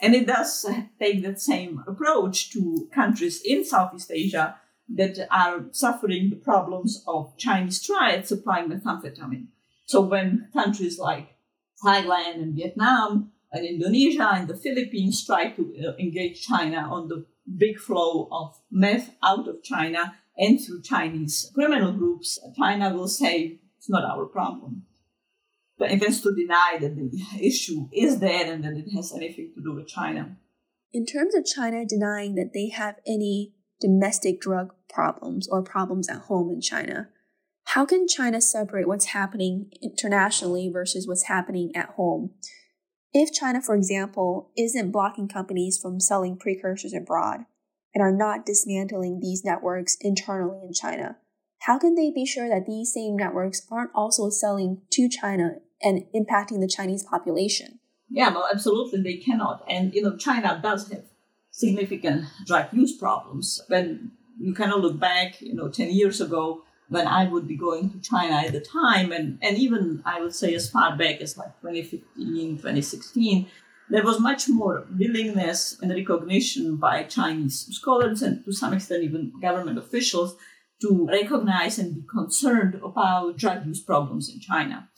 And 0.00 0.14
it 0.14 0.26
does 0.26 0.66
take 0.98 1.22
that 1.22 1.40
same 1.40 1.82
approach 1.86 2.50
to 2.52 2.88
countries 2.94 3.40
in 3.44 3.64
Southeast 3.64 4.10
Asia 4.10 4.56
that 4.94 5.26
are 5.30 5.64
suffering 5.72 6.30
the 6.30 6.36
problems 6.36 7.02
of 7.06 7.36
Chinese 7.36 7.82
triads 7.84 8.28
supplying 8.28 8.68
methamphetamine. 8.68 9.48
So 9.86 10.00
when 10.00 10.48
countries 10.52 10.98
like 10.98 11.36
Thailand 11.84 12.34
and 12.34 12.54
Vietnam 12.54 13.32
and 13.56 13.66
Indonesia 13.66 14.28
and 14.32 14.48
the 14.48 14.56
Philippines 14.56 15.24
try 15.24 15.50
to 15.50 15.62
uh, 15.62 15.96
engage 15.98 16.46
China 16.46 16.78
on 16.90 17.08
the 17.08 17.26
big 17.56 17.78
flow 17.78 18.28
of 18.30 18.58
meth 18.70 19.10
out 19.22 19.48
of 19.48 19.62
China 19.62 20.14
and 20.36 20.60
through 20.60 20.82
Chinese 20.82 21.50
criminal 21.54 21.92
groups, 21.92 22.38
China 22.58 22.92
will 22.94 23.08
say 23.08 23.58
it's 23.78 23.88
not 23.88 24.04
our 24.04 24.26
problem 24.26 24.82
but 25.78 25.90
intends 25.90 26.20
to 26.22 26.34
deny 26.34 26.78
that 26.80 26.96
the 26.96 27.10
issue 27.40 27.88
is 27.92 28.18
there 28.18 28.52
and 28.52 28.64
that 28.64 28.76
it 28.76 28.90
has 28.94 29.12
anything 29.12 29.52
to 29.54 29.62
do 29.62 29.74
with 29.74 29.88
China. 29.88 30.36
In 30.92 31.04
terms 31.04 31.34
of 31.34 31.44
China 31.44 31.84
denying 31.84 32.34
that 32.36 32.52
they 32.54 32.68
have 32.70 32.96
any 33.06 33.52
domestic 33.80 34.40
drug 34.40 34.72
problems 34.88 35.46
or 35.48 35.62
problems 35.62 36.08
at 36.08 36.22
home 36.22 36.50
in 36.50 36.60
China, 36.60 37.08
how 37.70 37.84
can 37.84 38.08
China 38.08 38.40
separate 38.40 38.88
what's 38.88 39.06
happening 39.06 39.70
internationally 39.82 40.70
versus 40.72 41.06
what's 41.06 41.24
happening 41.24 41.72
at 41.74 41.90
home? 41.90 42.30
If 43.18 43.32
China, 43.32 43.62
for 43.62 43.74
example, 43.74 44.50
isn't 44.58 44.90
blocking 44.90 45.26
companies 45.26 45.78
from 45.80 46.00
selling 46.00 46.36
precursors 46.36 46.92
abroad 46.92 47.46
and 47.94 48.02
are 48.02 48.12
not 48.12 48.44
dismantling 48.44 49.20
these 49.20 49.42
networks 49.42 49.96
internally 50.02 50.58
in 50.66 50.74
China, 50.74 51.16
how 51.60 51.78
can 51.78 51.94
they 51.94 52.10
be 52.10 52.26
sure 52.26 52.46
that 52.46 52.66
these 52.66 52.92
same 52.92 53.16
networks 53.16 53.66
aren't 53.70 53.90
also 53.94 54.28
selling 54.28 54.82
to 54.90 55.08
China 55.08 55.60
and 55.82 56.04
impacting 56.14 56.60
the 56.60 56.68
Chinese 56.68 57.02
population. 57.02 57.78
Yeah, 58.08 58.30
well, 58.30 58.48
absolutely, 58.52 59.02
they 59.02 59.16
cannot. 59.16 59.64
And 59.68 59.94
you 59.94 60.02
know, 60.02 60.16
China 60.16 60.60
does 60.62 60.90
have 60.90 61.04
significant 61.50 62.26
drug 62.46 62.72
use 62.72 62.96
problems. 62.96 63.60
When 63.68 64.12
you 64.38 64.54
kind 64.54 64.72
of 64.72 64.80
look 64.80 65.00
back, 65.00 65.40
you 65.40 65.54
know, 65.54 65.68
ten 65.68 65.90
years 65.90 66.20
ago, 66.20 66.62
when 66.88 67.06
I 67.06 67.28
would 67.28 67.48
be 67.48 67.56
going 67.56 67.90
to 67.90 68.00
China 68.00 68.34
at 68.46 68.52
the 68.52 68.60
time, 68.60 69.12
and, 69.12 69.38
and 69.42 69.58
even 69.58 70.02
I 70.04 70.20
would 70.20 70.34
say 70.34 70.54
as 70.54 70.70
far 70.70 70.96
back 70.96 71.20
as 71.20 71.36
like 71.36 71.60
2015, 71.60 72.58
2016, 72.58 73.46
there 73.88 74.04
was 74.04 74.20
much 74.20 74.48
more 74.48 74.86
willingness 74.98 75.78
and 75.80 75.92
recognition 75.92 76.76
by 76.76 77.04
Chinese 77.04 77.68
scholars 77.70 78.22
and 78.22 78.44
to 78.44 78.52
some 78.52 78.72
extent 78.72 79.04
even 79.04 79.32
government 79.40 79.78
officials 79.78 80.36
to 80.80 81.06
recognize 81.06 81.78
and 81.78 81.94
be 81.94 82.02
concerned 82.02 82.74
about 82.82 83.36
drug 83.36 83.64
use 83.66 83.80
problems 83.80 84.28
in 84.28 84.40
China. 84.40 84.88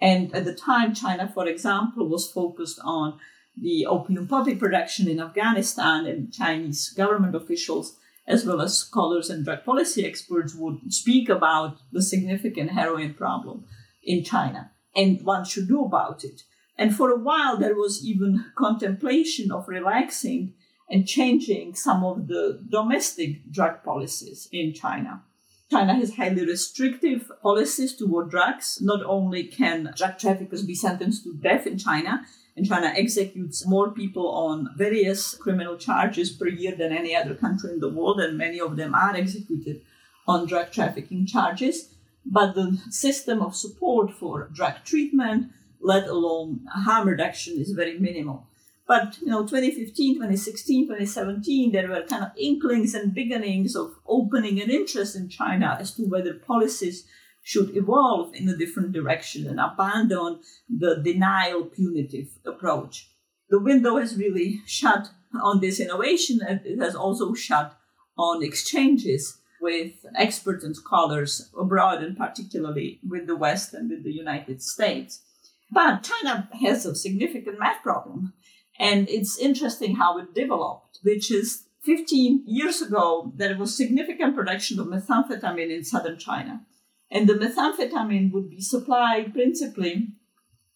And 0.00 0.34
at 0.34 0.44
the 0.44 0.54
time, 0.54 0.94
China, 0.94 1.30
for 1.32 1.46
example, 1.46 2.08
was 2.08 2.30
focused 2.30 2.80
on 2.82 3.18
the 3.60 3.86
opium 3.86 4.28
poppy 4.28 4.54
production 4.54 5.08
in 5.08 5.20
Afghanistan, 5.20 6.06
and 6.06 6.32
Chinese 6.32 6.90
government 6.90 7.34
officials, 7.34 7.96
as 8.28 8.44
well 8.44 8.60
as 8.60 8.78
scholars 8.78 9.30
and 9.30 9.44
drug 9.44 9.64
policy 9.64 10.06
experts, 10.06 10.54
would 10.54 10.92
speak 10.92 11.28
about 11.28 11.78
the 11.90 12.02
significant 12.02 12.70
heroin 12.70 13.14
problem 13.14 13.64
in 14.04 14.22
China 14.22 14.70
and 14.94 15.22
what 15.22 15.46
should 15.46 15.66
do 15.66 15.84
about 15.84 16.22
it. 16.22 16.42
And 16.76 16.94
for 16.94 17.10
a 17.10 17.18
while, 17.18 17.56
there 17.56 17.74
was 17.74 18.04
even 18.04 18.44
contemplation 18.56 19.50
of 19.50 19.66
relaxing 19.66 20.54
and 20.90 21.08
changing 21.08 21.74
some 21.74 22.04
of 22.04 22.28
the 22.28 22.64
domestic 22.70 23.50
drug 23.50 23.82
policies 23.82 24.48
in 24.52 24.72
China. 24.74 25.22
China 25.70 25.94
has 25.94 26.16
highly 26.16 26.46
restrictive 26.46 27.30
policies 27.42 27.94
toward 27.94 28.30
drugs. 28.30 28.78
Not 28.80 29.04
only 29.04 29.44
can 29.44 29.92
drug 29.96 30.18
traffickers 30.18 30.64
be 30.64 30.74
sentenced 30.74 31.24
to 31.24 31.34
death 31.34 31.66
in 31.66 31.76
China, 31.76 32.24
and 32.58 32.66
China 32.66 32.92
executes 32.96 33.64
more 33.66 33.92
people 33.92 34.28
on 34.28 34.70
various 34.76 35.34
criminal 35.34 35.76
charges 35.76 36.30
per 36.30 36.48
year 36.48 36.74
than 36.74 36.92
any 36.92 37.14
other 37.14 37.34
country 37.34 37.72
in 37.72 37.78
the 37.78 37.88
world, 37.88 38.20
and 38.20 38.36
many 38.36 38.60
of 38.60 38.76
them 38.76 38.94
are 38.94 39.14
executed 39.14 39.80
on 40.26 40.46
drug 40.46 40.72
trafficking 40.72 41.24
charges. 41.24 41.94
But 42.26 42.56
the 42.56 42.76
system 42.90 43.40
of 43.40 43.54
support 43.54 44.12
for 44.12 44.48
drug 44.52 44.74
treatment, 44.84 45.52
let 45.80 46.08
alone 46.08 46.66
harm 46.68 47.08
reduction, 47.08 47.58
is 47.58 47.70
very 47.70 47.96
minimal. 47.96 48.48
But 48.88 49.18
you 49.20 49.28
know, 49.28 49.46
2015, 49.46 50.14
2016, 50.14 50.86
2017, 50.86 51.70
there 51.70 51.88
were 51.88 52.02
kind 52.02 52.24
of 52.24 52.32
inklings 52.36 52.92
and 52.92 53.14
beginnings 53.14 53.76
of 53.76 53.94
opening 54.06 54.60
an 54.60 54.70
interest 54.70 55.14
in 55.14 55.28
China 55.28 55.76
as 55.78 55.94
to 55.94 56.02
whether 56.02 56.34
policies 56.34 57.06
should 57.48 57.74
evolve 57.74 58.34
in 58.34 58.46
a 58.46 58.56
different 58.58 58.92
direction 58.92 59.46
and 59.46 59.58
abandon 59.58 60.38
the 60.68 61.00
denial 61.02 61.64
punitive 61.64 62.28
approach. 62.44 63.08
The 63.48 63.58
window 63.58 63.96
has 63.96 64.18
really 64.18 64.60
shut 64.66 65.08
on 65.42 65.60
this 65.60 65.80
innovation 65.80 66.40
and 66.46 66.60
it 66.66 66.78
has 66.78 66.94
also 66.94 67.32
shut 67.32 67.74
on 68.18 68.42
exchanges 68.42 69.38
with 69.62 69.92
experts 70.14 70.62
and 70.62 70.76
scholars 70.76 71.50
abroad 71.58 72.02
and 72.02 72.18
particularly 72.18 73.00
with 73.02 73.26
the 73.26 73.36
West 73.36 73.72
and 73.72 73.88
with 73.88 74.04
the 74.04 74.12
United 74.12 74.60
States. 74.60 75.22
But 75.70 76.02
China 76.02 76.50
has 76.60 76.84
a 76.84 76.94
significant 76.94 77.58
meth 77.58 77.82
problem. 77.82 78.34
And 78.78 79.08
it's 79.08 79.38
interesting 79.38 79.96
how 79.96 80.18
it 80.18 80.34
developed, 80.34 80.98
which 81.02 81.30
is 81.32 81.64
15 81.84 82.42
years 82.46 82.82
ago, 82.82 83.32
there 83.34 83.56
was 83.56 83.74
significant 83.74 84.36
production 84.36 84.78
of 84.78 84.88
methamphetamine 84.88 85.74
in 85.74 85.82
southern 85.82 86.18
China. 86.18 86.66
And 87.10 87.28
the 87.28 87.34
methamphetamine 87.34 88.32
would 88.32 88.50
be 88.50 88.60
supplied 88.60 89.32
principally 89.32 90.08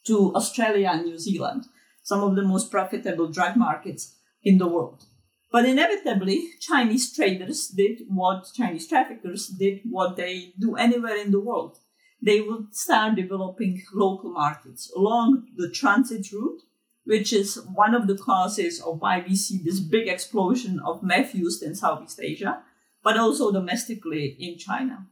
to 0.06 0.34
Australia 0.34 0.90
and 0.92 1.04
New 1.04 1.18
Zealand, 1.18 1.64
some 2.02 2.22
of 2.22 2.34
the 2.34 2.42
most 2.42 2.70
profitable 2.70 3.28
drug 3.30 3.56
markets 3.56 4.16
in 4.42 4.58
the 4.58 4.66
world. 4.66 5.04
But 5.50 5.66
inevitably, 5.66 6.48
Chinese 6.60 7.14
traders 7.14 7.68
did 7.68 8.02
what 8.08 8.50
Chinese 8.54 8.88
traffickers 8.88 9.48
did 9.48 9.80
what 9.84 10.16
they 10.16 10.54
do 10.58 10.76
anywhere 10.76 11.16
in 11.16 11.30
the 11.30 11.40
world. 11.40 11.78
They 12.24 12.40
would 12.40 12.74
start 12.74 13.16
developing 13.16 13.82
local 13.92 14.32
markets 14.32 14.90
along 14.96 15.48
the 15.56 15.70
transit 15.70 16.32
route 16.32 16.62
which 17.04 17.32
is 17.32 17.60
one 17.74 17.94
of 17.94 18.06
the 18.06 18.16
causes 18.16 18.80
of 18.80 19.00
why 19.00 19.24
we 19.26 19.34
see 19.34 19.60
this 19.62 19.80
big 19.80 20.08
explosion 20.08 20.80
of 20.84 21.02
meth 21.02 21.34
used 21.34 21.62
in 21.62 21.74
Southeast 21.74 22.20
Asia, 22.22 22.62
but 23.02 23.16
also 23.16 23.50
domestically 23.50 24.36
in 24.38 24.56
China. 24.56 25.06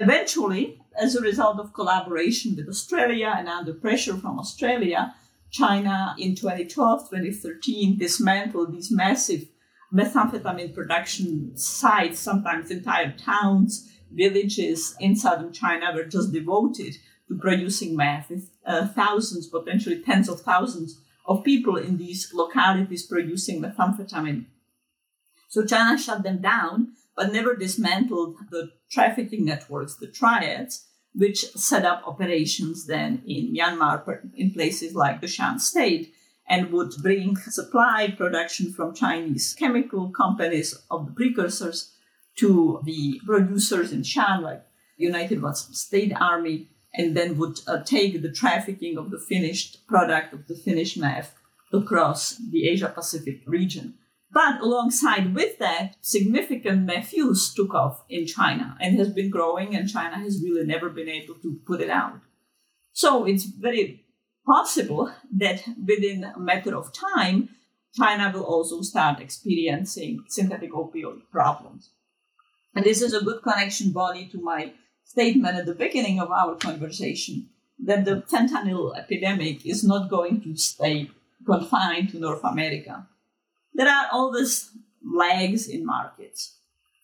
Eventually, 0.00 0.80
as 0.98 1.14
a 1.14 1.20
result 1.20 1.60
of 1.60 1.74
collaboration 1.74 2.56
with 2.56 2.68
Australia 2.68 3.34
and 3.36 3.48
under 3.48 3.74
pressure 3.74 4.16
from 4.16 4.38
Australia, 4.38 5.14
China 5.50 6.14
in 6.18 6.34
2012 6.34 7.10
2013 7.10 7.98
dismantled 7.98 8.72
these 8.72 8.90
massive 8.90 9.46
methamphetamine 9.92 10.74
production 10.74 11.54
sites, 11.54 12.18
sometimes 12.18 12.70
entire 12.70 13.12
towns, 13.12 13.90
villages 14.10 14.96
in 15.00 15.14
southern 15.14 15.52
China 15.52 15.92
were 15.94 16.04
just 16.04 16.32
devoted 16.32 16.94
to 17.28 17.36
producing 17.38 17.94
meth, 17.94 18.32
uh, 18.64 18.86
thousands, 18.88 19.48
potentially 19.48 20.02
tens 20.02 20.30
of 20.30 20.40
thousands 20.40 20.98
of 21.26 21.44
people 21.44 21.76
in 21.76 21.98
these 21.98 22.32
localities 22.32 23.06
producing 23.06 23.60
methamphetamine. 23.60 24.46
So 25.48 25.66
China 25.66 25.98
shut 25.98 26.22
them 26.22 26.40
down, 26.40 26.94
but 27.16 27.32
never 27.32 27.54
dismantled 27.54 28.36
the 28.50 28.70
trafficking 28.90 29.44
networks, 29.44 29.96
the 29.96 30.06
triads, 30.06 30.86
which 31.14 31.44
set 31.52 31.84
up 31.84 32.02
operations 32.06 32.86
then 32.86 33.22
in 33.26 33.54
Myanmar, 33.54 34.30
in 34.34 34.52
places 34.52 34.94
like 34.94 35.20
the 35.20 35.28
Shan 35.28 35.58
state, 35.58 36.14
and 36.48 36.72
would 36.72 36.92
bring 37.02 37.36
supply 37.36 38.12
production 38.16 38.72
from 38.72 38.94
Chinese 38.94 39.54
chemical 39.54 40.10
companies 40.10 40.76
of 40.90 41.06
the 41.06 41.12
precursors 41.12 41.94
to 42.36 42.80
the 42.84 43.20
producers 43.24 43.92
in 43.92 44.02
Shan, 44.02 44.42
like 44.42 44.64
United 44.96 45.42
Wa 45.42 45.52
State 45.52 46.12
Army, 46.18 46.68
and 46.94 47.16
then 47.16 47.38
would 47.38 47.60
uh, 47.66 47.82
take 47.84 48.20
the 48.20 48.32
trafficking 48.32 48.98
of 48.98 49.10
the 49.10 49.18
finished 49.18 49.86
product 49.86 50.32
of 50.32 50.46
the 50.48 50.54
finished 50.54 50.98
meth 50.98 51.34
across 51.72 52.36
the 52.50 52.68
Asia 52.68 52.88
Pacific 52.88 53.42
region. 53.46 53.94
But 54.32 54.60
alongside 54.60 55.34
with 55.34 55.58
that, 55.58 55.96
significant 56.00 56.86
meth 56.86 57.12
use 57.12 57.52
took 57.52 57.74
off 57.74 58.04
in 58.08 58.26
China 58.26 58.76
and 58.80 58.96
has 58.98 59.10
been 59.10 59.30
growing, 59.30 59.74
and 59.74 59.88
China 59.88 60.16
has 60.18 60.42
really 60.42 60.64
never 60.64 60.88
been 60.88 61.08
able 61.08 61.34
to 61.34 61.58
put 61.66 61.80
it 61.80 61.90
out. 61.90 62.20
So 62.92 63.24
it's 63.24 63.44
very 63.44 64.04
possible 64.46 65.12
that 65.36 65.64
within 65.84 66.24
a 66.24 66.38
matter 66.38 66.76
of 66.76 66.92
time, 66.92 67.50
China 67.94 68.30
will 68.32 68.44
also 68.44 68.82
start 68.82 69.20
experiencing 69.20 70.24
synthetic 70.28 70.72
opioid 70.72 71.22
problems. 71.32 71.90
And 72.74 72.84
this 72.84 73.02
is 73.02 73.12
a 73.12 73.24
good 73.24 73.42
connection, 73.42 73.90
Bonnie, 73.90 74.28
to 74.28 74.40
my 74.40 74.72
statement 75.04 75.56
at 75.56 75.66
the 75.66 75.74
beginning 75.74 76.20
of 76.20 76.30
our 76.30 76.54
conversation 76.54 77.48
that 77.84 78.04
the 78.04 78.22
fentanyl 78.30 78.96
epidemic 78.96 79.66
is 79.66 79.82
not 79.82 80.08
going 80.08 80.40
to 80.42 80.56
stay 80.56 81.10
confined 81.44 82.10
to 82.10 82.20
North 82.20 82.44
America. 82.44 83.08
There 83.80 83.88
are 83.88 84.08
always 84.12 84.72
lags 85.02 85.66
in 85.66 85.86
markets. 85.86 86.58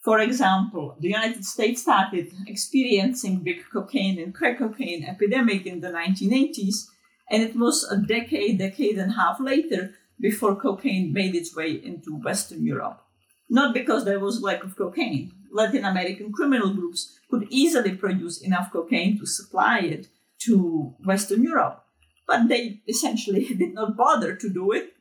For 0.05 0.21
example, 0.21 0.95
the 1.01 1.09
United 1.09 1.43
States 1.43 1.81
started 1.81 2.31
experiencing 2.47 3.39
big 3.43 3.65
cocaine 3.73 4.19
and 4.21 4.35
crack 4.35 4.59
cocaine 4.59 5.03
epidemic 5.03 5.65
in 5.65 5.81
the 5.81 5.89
1980s, 5.89 6.85
and 7.31 7.43
it 7.43 7.57
was 7.57 7.83
a 7.91 7.97
decade, 7.97 8.59
decade 8.59 8.99
and 8.99 9.13
a 9.13 9.15
half 9.15 9.41
later 9.41 9.95
before 10.21 10.55
cocaine 10.55 11.15
made 11.15 11.35
its 11.35 11.57
way 11.57 11.71
into 11.83 12.21
Western 12.23 12.63
Europe. 12.63 13.01
Not 13.49 13.73
because 13.73 14.05
there 14.05 14.21
was 14.21 14.43
lack 14.43 14.63
of 14.63 14.77
cocaine. 14.77 15.33
Latin 15.51 15.87
American 15.87 16.31
criminal 16.31 16.75
groups 16.75 17.19
could 17.31 17.47
easily 17.49 17.97
produce 17.97 18.43
enough 18.43 18.71
cocaine 18.71 19.19
to 19.19 19.25
supply 19.25 19.79
it 19.79 20.09
to 20.41 20.95
Western 21.03 21.43
Europe. 21.43 21.83
But 22.29 22.49
they 22.49 22.83
essentially 22.87 23.55
did 23.63 23.73
not 23.73 23.97
bother 23.97 24.37
to 24.37 24.51
do 24.51 24.73
it 24.73 24.93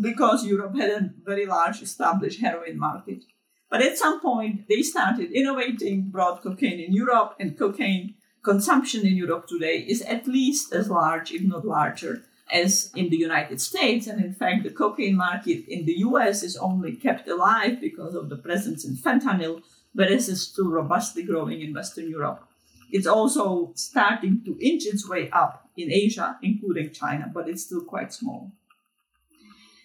because 0.00 0.46
Europe 0.46 0.76
had 0.76 0.90
a 0.90 1.10
very 1.24 1.46
large 1.46 1.82
established 1.82 2.40
heroin 2.40 2.78
market. 2.78 3.24
But 3.70 3.82
at 3.82 3.98
some 3.98 4.20
point, 4.20 4.68
they 4.68 4.82
started 4.82 5.32
innovating, 5.32 6.10
brought 6.10 6.42
cocaine 6.42 6.80
in 6.80 6.92
Europe, 6.92 7.36
and 7.40 7.58
cocaine 7.58 8.14
consumption 8.42 9.06
in 9.06 9.16
Europe 9.16 9.46
today 9.46 9.78
is 9.78 10.02
at 10.02 10.26
least 10.26 10.72
as 10.72 10.88
large, 10.88 11.32
if 11.32 11.42
not 11.42 11.64
larger, 11.64 12.22
as 12.52 12.90
in 12.94 13.10
the 13.10 13.16
United 13.16 13.60
States. 13.60 14.06
And 14.06 14.24
in 14.24 14.32
fact, 14.32 14.64
the 14.64 14.70
cocaine 14.70 15.16
market 15.16 15.64
in 15.68 15.86
the 15.86 15.98
US 15.98 16.42
is 16.42 16.56
only 16.56 16.96
kept 16.96 17.28
alive 17.28 17.80
because 17.80 18.14
of 18.14 18.28
the 18.28 18.36
presence 18.36 18.84
in 18.84 18.96
fentanyl, 18.96 19.62
whereas 19.92 20.28
it's 20.28 20.42
still 20.42 20.70
robustly 20.70 21.22
growing 21.22 21.60
in 21.60 21.74
Western 21.74 22.08
Europe. 22.08 22.46
It's 22.90 23.06
also 23.06 23.72
starting 23.76 24.42
to 24.44 24.58
inch 24.60 24.84
its 24.84 25.08
way 25.08 25.30
up 25.30 25.68
in 25.76 25.92
Asia, 25.92 26.38
including 26.42 26.92
China, 26.92 27.30
but 27.32 27.48
it's 27.48 27.62
still 27.62 27.84
quite 27.84 28.12
small. 28.12 28.52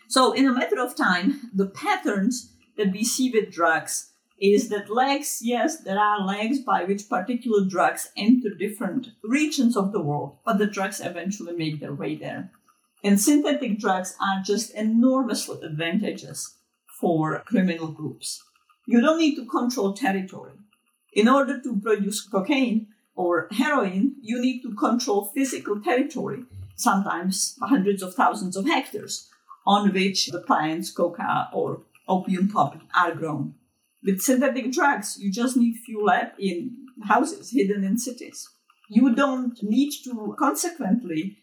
So, 0.07 0.33
in 0.33 0.47
a 0.47 0.53
matter 0.53 0.79
of 0.79 0.95
time, 0.95 1.49
the 1.53 1.65
patterns 1.65 2.51
that 2.77 2.91
we 2.91 3.03
see 3.03 3.31
with 3.31 3.51
drugs 3.51 4.11
is 4.39 4.69
that 4.69 4.89
legs, 4.89 5.39
yes, 5.41 5.77
there 5.77 5.99
are 5.99 6.25
legs 6.25 6.59
by 6.59 6.83
which 6.83 7.09
particular 7.09 7.65
drugs 7.65 8.09
enter 8.17 8.49
different 8.49 9.07
regions 9.23 9.77
of 9.77 9.91
the 9.91 10.01
world, 10.01 10.37
but 10.45 10.57
the 10.57 10.67
drugs 10.67 10.99
eventually 10.99 11.55
make 11.55 11.79
their 11.79 11.93
way 11.93 12.15
there. 12.15 12.51
And 13.03 13.19
synthetic 13.19 13.79
drugs 13.79 14.15
are 14.19 14.41
just 14.43 14.73
enormously 14.73 15.59
advantageous 15.63 16.55
for 16.99 17.43
criminal 17.45 17.87
groups. 17.87 18.43
You 18.87 19.01
don't 19.01 19.19
need 19.19 19.35
to 19.35 19.45
control 19.45 19.93
territory. 19.93 20.53
In 21.13 21.29
order 21.29 21.61
to 21.61 21.79
produce 21.79 22.21
cocaine 22.21 22.87
or 23.15 23.47
heroin, 23.51 24.15
you 24.21 24.41
need 24.41 24.61
to 24.63 24.75
control 24.75 25.31
physical 25.33 25.81
territory, 25.81 26.43
sometimes 26.75 27.57
hundreds 27.61 28.03
of 28.03 28.13
thousands 28.13 28.57
of 28.57 28.65
hectares, 28.65 29.29
on 29.65 29.93
which 29.93 30.27
the 30.27 30.41
plants, 30.41 30.91
coca 30.91 31.49
or 31.53 31.81
opium 32.07 32.49
poppy, 32.49 32.79
are 32.95 33.15
grown. 33.15 33.55
With 34.03 34.21
synthetic 34.21 34.71
drugs, 34.71 35.17
you 35.19 35.31
just 35.31 35.57
need 35.57 35.77
few 35.77 36.05
lab 36.05 36.33
in 36.37 36.75
houses 37.03 37.51
hidden 37.51 37.83
in 37.83 37.97
cities. 37.97 38.49
You 38.89 39.15
don't 39.15 39.61
need 39.63 39.91
to 40.03 40.35
consequently 40.37 41.37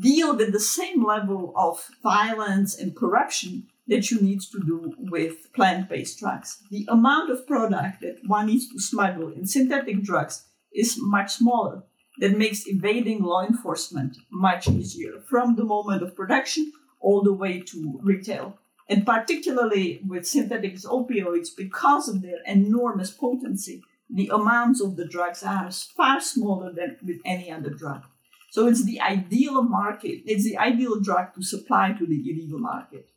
deal 0.00 0.36
with 0.36 0.52
the 0.52 0.60
same 0.60 1.04
level 1.04 1.52
of 1.56 1.88
violence 2.02 2.78
and 2.78 2.96
corruption 2.96 3.66
that 3.86 4.10
you 4.10 4.20
need 4.20 4.40
to 4.40 4.60
do 4.60 4.94
with 4.98 5.52
plant 5.52 5.88
based 5.88 6.18
drugs. 6.18 6.62
The 6.70 6.86
amount 6.88 7.30
of 7.30 7.46
product 7.46 8.00
that 8.00 8.16
one 8.26 8.46
needs 8.46 8.68
to 8.70 8.80
smuggle 8.80 9.32
in 9.32 9.46
synthetic 9.46 10.02
drugs 10.02 10.46
is 10.74 10.98
much 10.98 11.34
smaller. 11.34 11.82
That 12.20 12.38
makes 12.38 12.68
evading 12.68 13.22
law 13.22 13.44
enforcement 13.44 14.16
much 14.30 14.68
easier 14.68 15.20
from 15.28 15.56
the 15.56 15.64
moment 15.64 16.02
of 16.02 16.14
production 16.14 16.72
all 17.04 17.22
the 17.22 17.32
way 17.32 17.60
to 17.60 18.00
retail. 18.02 18.58
And 18.88 19.06
particularly 19.06 20.00
with 20.06 20.26
synthetic 20.26 20.74
opioids, 20.76 21.48
because 21.56 22.08
of 22.08 22.22
their 22.22 22.40
enormous 22.46 23.10
potency, 23.10 23.82
the 24.10 24.30
amounts 24.32 24.80
of 24.82 24.96
the 24.96 25.06
drugs 25.06 25.42
are 25.42 25.70
far 25.70 26.20
smaller 26.20 26.72
than 26.72 26.96
with 27.04 27.20
any 27.24 27.50
other 27.50 27.70
drug. 27.70 28.02
So 28.50 28.68
it's 28.68 28.84
the 28.84 29.00
ideal 29.00 29.62
market, 29.62 30.22
it's 30.26 30.44
the 30.44 30.58
ideal 30.58 31.00
drug 31.00 31.34
to 31.34 31.42
supply 31.42 31.92
to 31.98 32.06
the 32.06 32.22
illegal 32.30 32.58
market. 32.58 33.08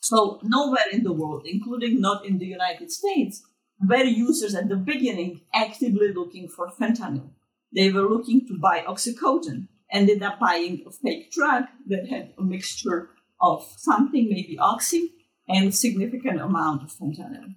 So 0.00 0.38
nowhere 0.42 0.90
in 0.92 1.02
the 1.02 1.12
world, 1.12 1.46
including 1.46 2.00
not 2.00 2.26
in 2.26 2.38
the 2.38 2.46
United 2.46 2.92
States, 2.92 3.42
were 3.80 4.04
users 4.04 4.54
at 4.54 4.68
the 4.68 4.76
beginning 4.76 5.40
actively 5.54 6.12
looking 6.12 6.48
for 6.48 6.70
fentanyl. 6.70 7.30
They 7.74 7.90
were 7.90 8.08
looking 8.08 8.46
to 8.46 8.58
buy 8.58 8.84
oxycodone, 8.86 9.68
ended 9.90 10.22
up 10.22 10.38
buying 10.40 10.84
a 10.86 10.90
fake 10.90 11.32
drug 11.32 11.64
that 11.86 12.08
had 12.08 12.32
a 12.38 12.42
mixture 12.42 13.10
of 13.40 13.66
something, 13.76 14.28
maybe 14.28 14.58
oxy, 14.58 15.12
and 15.48 15.68
a 15.68 15.72
significant 15.72 16.40
amount 16.40 16.82
of 16.82 16.90
fentanyl. 16.90 17.54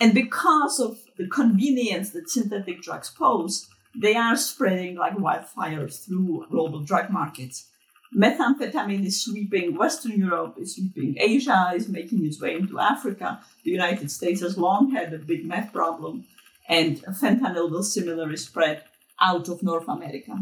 And 0.00 0.14
because 0.14 0.80
of 0.80 0.98
the 1.16 1.28
convenience 1.28 2.10
that 2.10 2.28
synthetic 2.28 2.82
drugs 2.82 3.10
pose, 3.10 3.68
they 3.94 4.16
are 4.16 4.36
spreading 4.36 4.96
like 4.96 5.16
wildfires 5.16 6.04
through 6.04 6.46
global 6.50 6.80
drug 6.80 7.10
markets. 7.10 7.68
Methamphetamine 8.16 9.06
is 9.06 9.24
sweeping 9.24 9.76
Western 9.76 10.18
Europe, 10.18 10.56
is 10.58 10.74
sweeping 10.74 11.16
Asia, 11.18 11.72
is 11.74 11.88
making 11.88 12.24
its 12.26 12.40
way 12.40 12.54
into 12.54 12.78
Africa. 12.78 13.40
The 13.64 13.70
United 13.70 14.10
States 14.10 14.40
has 14.42 14.58
long 14.58 14.90
had 14.90 15.12
a 15.12 15.18
big 15.18 15.44
meth 15.44 15.72
problem, 15.72 16.24
and 16.68 16.98
fentanyl 17.02 17.70
will 17.70 17.82
similarly 17.82 18.36
spread 18.36 18.84
out 19.20 19.48
of 19.48 19.62
North 19.62 19.88
America. 19.88 20.38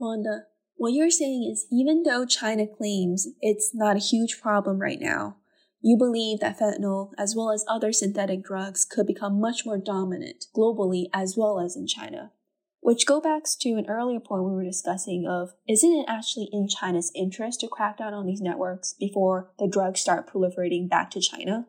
Vanda, 0.00 0.44
what 0.76 0.92
you're 0.92 1.10
saying 1.10 1.48
is 1.50 1.66
even 1.70 2.02
though 2.02 2.26
China 2.26 2.66
claims 2.66 3.28
it's 3.40 3.70
not 3.74 3.96
a 3.96 4.00
huge 4.00 4.40
problem 4.40 4.80
right 4.80 5.00
now, 5.00 5.36
you 5.80 5.96
believe 5.98 6.40
that 6.40 6.58
fentanyl, 6.58 7.10
as 7.18 7.34
well 7.36 7.50
as 7.50 7.64
other 7.68 7.92
synthetic 7.92 8.42
drugs, 8.42 8.84
could 8.84 9.06
become 9.06 9.40
much 9.40 9.66
more 9.66 9.78
dominant 9.78 10.46
globally 10.56 11.04
as 11.12 11.36
well 11.36 11.60
as 11.60 11.76
in 11.76 11.86
China. 11.86 12.32
Which 12.80 13.06
go 13.06 13.20
back 13.20 13.44
to 13.60 13.70
an 13.76 13.86
earlier 13.88 14.20
point 14.20 14.44
we 14.44 14.52
were 14.52 14.64
discussing 14.64 15.26
of 15.26 15.52
isn't 15.68 15.92
it 15.92 16.06
actually 16.08 16.48
in 16.52 16.68
China's 16.68 17.12
interest 17.14 17.60
to 17.60 17.68
crack 17.68 17.98
down 17.98 18.14
on 18.14 18.26
these 18.26 18.40
networks 18.40 18.94
before 18.98 19.52
the 19.58 19.68
drugs 19.68 20.00
start 20.00 20.28
proliferating 20.28 20.88
back 20.88 21.10
to 21.10 21.20
China? 21.20 21.66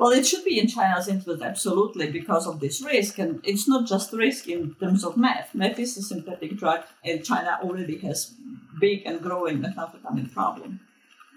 Well, 0.00 0.12
it 0.12 0.26
should 0.26 0.46
be 0.46 0.58
in 0.58 0.66
China's 0.66 1.08
interest, 1.08 1.42
absolutely, 1.42 2.10
because 2.10 2.46
of 2.46 2.58
this 2.58 2.82
risk. 2.82 3.18
And 3.18 3.38
it's 3.44 3.68
not 3.68 3.86
just 3.86 4.14
risk 4.14 4.48
in 4.48 4.74
terms 4.76 5.04
of 5.04 5.18
meth. 5.18 5.54
Meth 5.54 5.78
is 5.78 5.94
a 5.98 6.02
synthetic 6.02 6.56
drug, 6.56 6.84
and 7.04 7.22
China 7.22 7.58
already 7.62 7.98
has 7.98 8.32
big 8.80 9.02
and 9.04 9.20
growing 9.20 9.58
methamphetamine 9.58 10.32
problem. 10.32 10.80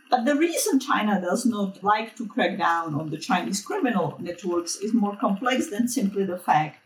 But 0.09 0.23
the 0.23 0.37
reason 0.37 0.79
China 0.79 1.19
does 1.19 1.45
not 1.45 1.83
like 1.83 2.15
to 2.15 2.25
crack 2.25 2.57
down 2.57 2.95
on 2.95 3.09
the 3.09 3.17
Chinese 3.17 3.61
criminal 3.61 4.15
networks 4.21 4.77
is 4.77 4.93
more 4.93 5.17
complex 5.17 5.69
than 5.69 5.89
simply 5.89 6.23
the 6.23 6.37
fact 6.37 6.77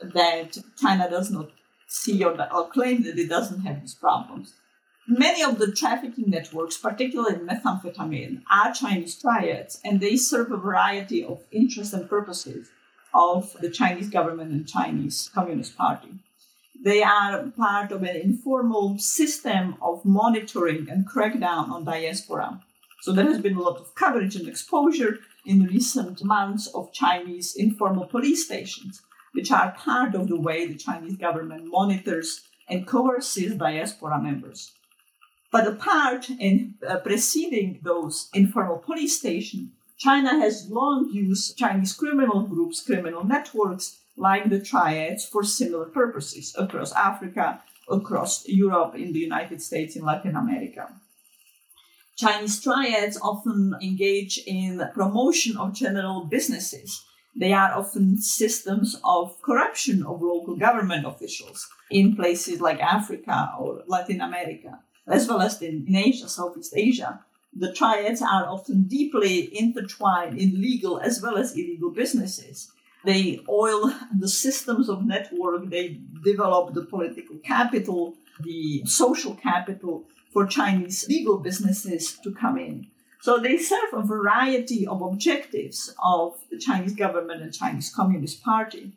that 0.00 0.56
China 0.80 1.10
does 1.10 1.30
not 1.30 1.50
see 1.88 2.24
or, 2.24 2.40
or 2.50 2.70
claim 2.70 3.02
that 3.02 3.18
it 3.18 3.28
doesn't 3.28 3.60
have 3.60 3.82
these 3.82 3.94
problems. 3.94 4.54
Many 5.08 5.42
of 5.42 5.58
the 5.58 5.72
trafficking 5.72 6.28
networks, 6.28 6.76
particularly 6.76 7.36
methamphetamine, 7.36 8.42
are 8.50 8.74
Chinese 8.74 9.18
triads, 9.20 9.80
and 9.84 10.00
they 10.00 10.16
serve 10.16 10.52
a 10.52 10.56
variety 10.56 11.24
of 11.24 11.42
interests 11.50 11.94
and 11.94 12.08
purposes 12.08 12.68
of 13.14 13.56
the 13.60 13.70
Chinese 13.70 14.10
government 14.10 14.52
and 14.52 14.68
Chinese 14.68 15.30
Communist 15.34 15.76
Party. 15.76 16.10
They 16.80 17.02
are 17.02 17.48
part 17.56 17.90
of 17.90 18.02
an 18.02 18.16
informal 18.16 18.98
system 18.98 19.76
of 19.80 20.04
monitoring 20.04 20.88
and 20.90 21.08
crackdown 21.08 21.70
on 21.70 21.84
diaspora 21.84 22.60
so 23.00 23.12
there 23.12 23.26
has 23.26 23.40
been 23.40 23.56
a 23.56 23.62
lot 23.62 23.78
of 23.78 23.94
coverage 23.94 24.34
and 24.34 24.48
exposure 24.48 25.18
in 25.44 25.64
recent 25.64 26.24
months 26.24 26.66
of 26.68 26.92
Chinese 26.92 27.54
informal 27.54 28.06
police 28.06 28.44
stations, 28.44 29.02
which 29.32 29.52
are 29.52 29.70
part 29.72 30.14
of 30.14 30.28
the 30.28 30.38
way 30.38 30.66
the 30.66 30.76
Chinese 30.76 31.16
government 31.16 31.66
monitors 31.66 32.42
and 32.68 32.86
coerces 32.86 33.54
diaspora 33.54 34.20
members. 34.20 34.72
But 35.50 35.66
apart 35.66 36.28
in 36.30 36.74
uh, 36.86 36.98
preceding 36.98 37.80
those 37.82 38.28
informal 38.34 38.78
police 38.78 39.18
stations, 39.18 39.70
China 39.96 40.38
has 40.38 40.68
long 40.70 41.10
used 41.10 41.58
Chinese 41.58 41.92
criminal 41.92 42.42
groups, 42.42 42.80
criminal 42.80 43.24
networks 43.24 43.98
like 44.16 44.48
the 44.48 44.60
triads 44.60 45.24
for 45.24 45.42
similar 45.42 45.86
purposes 45.86 46.54
across 46.58 46.92
Africa, 46.92 47.62
across 47.88 48.46
Europe, 48.46 48.94
in 48.94 49.12
the 49.12 49.18
United 49.18 49.62
States, 49.62 49.96
in 49.96 50.04
Latin 50.04 50.36
America. 50.36 50.92
Chinese 52.16 52.60
triads 52.60 53.18
often 53.22 53.74
engage 53.80 54.40
in 54.46 54.82
promotion 54.92 55.56
of 55.56 55.72
general 55.72 56.24
businesses. 56.24 57.04
They 57.34 57.52
are 57.52 57.72
often 57.72 58.18
systems 58.18 59.00
of 59.04 59.40
corruption 59.40 60.04
of 60.04 60.20
local 60.20 60.56
government 60.56 61.06
officials 61.06 61.66
in 61.90 62.16
places 62.16 62.60
like 62.60 62.80
Africa 62.80 63.52
or 63.58 63.84
Latin 63.86 64.20
America, 64.20 64.80
as 65.08 65.28
well 65.28 65.40
as 65.40 65.60
in, 65.62 65.84
in 65.88 65.96
Asia, 65.96 66.28
Southeast 66.28 66.74
Asia. 66.76 67.20
The 67.54 67.72
triads 67.72 68.22
are 68.22 68.46
often 68.46 68.84
deeply 68.84 69.56
intertwined 69.58 70.38
in 70.38 70.60
legal 70.60 71.00
as 71.00 71.20
well 71.22 71.36
as 71.36 71.54
illegal 71.54 71.90
businesses. 71.90 72.70
They 73.04 73.40
oil 73.48 73.92
the 74.16 74.28
systems 74.28 74.88
of 74.88 75.06
network, 75.06 75.70
they 75.70 76.00
develop 76.24 76.74
the 76.74 76.84
political 76.84 77.36
capital, 77.38 78.16
the 78.42 78.82
social 78.84 79.34
capital, 79.34 80.04
for 80.32 80.46
Chinese 80.46 81.06
legal 81.08 81.38
businesses 81.38 82.18
to 82.18 82.32
come 82.32 82.58
in. 82.58 82.88
So 83.20 83.38
they 83.38 83.56
serve 83.56 83.92
a 83.92 84.02
variety 84.02 84.86
of 84.86 85.02
objectives 85.02 85.94
of 86.02 86.38
the 86.50 86.58
Chinese 86.58 86.94
government 86.94 87.42
and 87.42 87.52
Chinese 87.52 87.92
Communist 87.92 88.42
Party. 88.42 88.92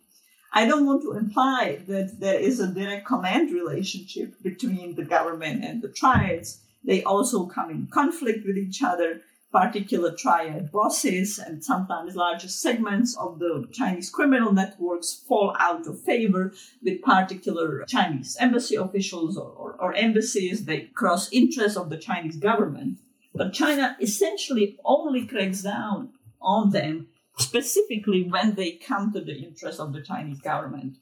I 0.54 0.66
don't 0.68 0.86
want 0.86 1.02
to 1.04 1.14
imply 1.14 1.80
that 1.88 2.20
there 2.20 2.40
is 2.40 2.60
a 2.60 2.68
direct 2.68 3.06
command 3.08 3.52
relationship 3.52 4.36
between 4.44 4.96
the 4.96 5.06
government 5.06 5.64
and 5.64 5.82
the 5.82 5.88
triads. 5.88 6.62
They 6.84 7.04
also 7.04 7.46
come 7.46 7.70
in 7.70 7.88
conflict 7.88 8.46
with 8.46 8.58
each 8.58 8.84
other. 8.84 9.22
Particular 9.54 10.16
triad 10.16 10.72
bosses 10.72 11.38
and 11.38 11.62
sometimes 11.62 12.16
larger 12.16 12.48
segments 12.48 13.18
of 13.18 13.40
the 13.40 13.68
Chinese 13.74 14.10
criminal 14.10 14.54
networks 14.54 15.14
fall 15.28 15.54
out 15.60 15.86
of 15.88 16.02
favor 16.02 16.54
with 16.82 17.02
particular 17.02 17.84
Chinese 17.86 18.38
embassy 18.40 18.76
officials 18.76 19.38
or, 19.38 19.50
or, 19.50 19.76
or 19.78 19.94
embassies. 19.94 20.64
They 20.64 20.84
cross 20.96 21.30
interests 21.34 21.78
of 21.78 21.90
the 21.90 21.98
Chinese 21.98 22.38
government. 22.38 23.00
But 23.36 23.52
China 23.52 23.98
essentially 24.00 24.78
only 24.86 25.28
cracks 25.28 25.64
down 25.64 26.14
on 26.42 26.70
them 26.72 27.08
specifically 27.42 28.24
when 28.24 28.56
they 28.56 28.72
come 28.72 29.12
to 29.14 29.22
the 29.22 29.38
interest 29.44 29.80
of 29.80 29.94
the 29.94 30.02
Chinese 30.02 30.42
government. 30.42 30.98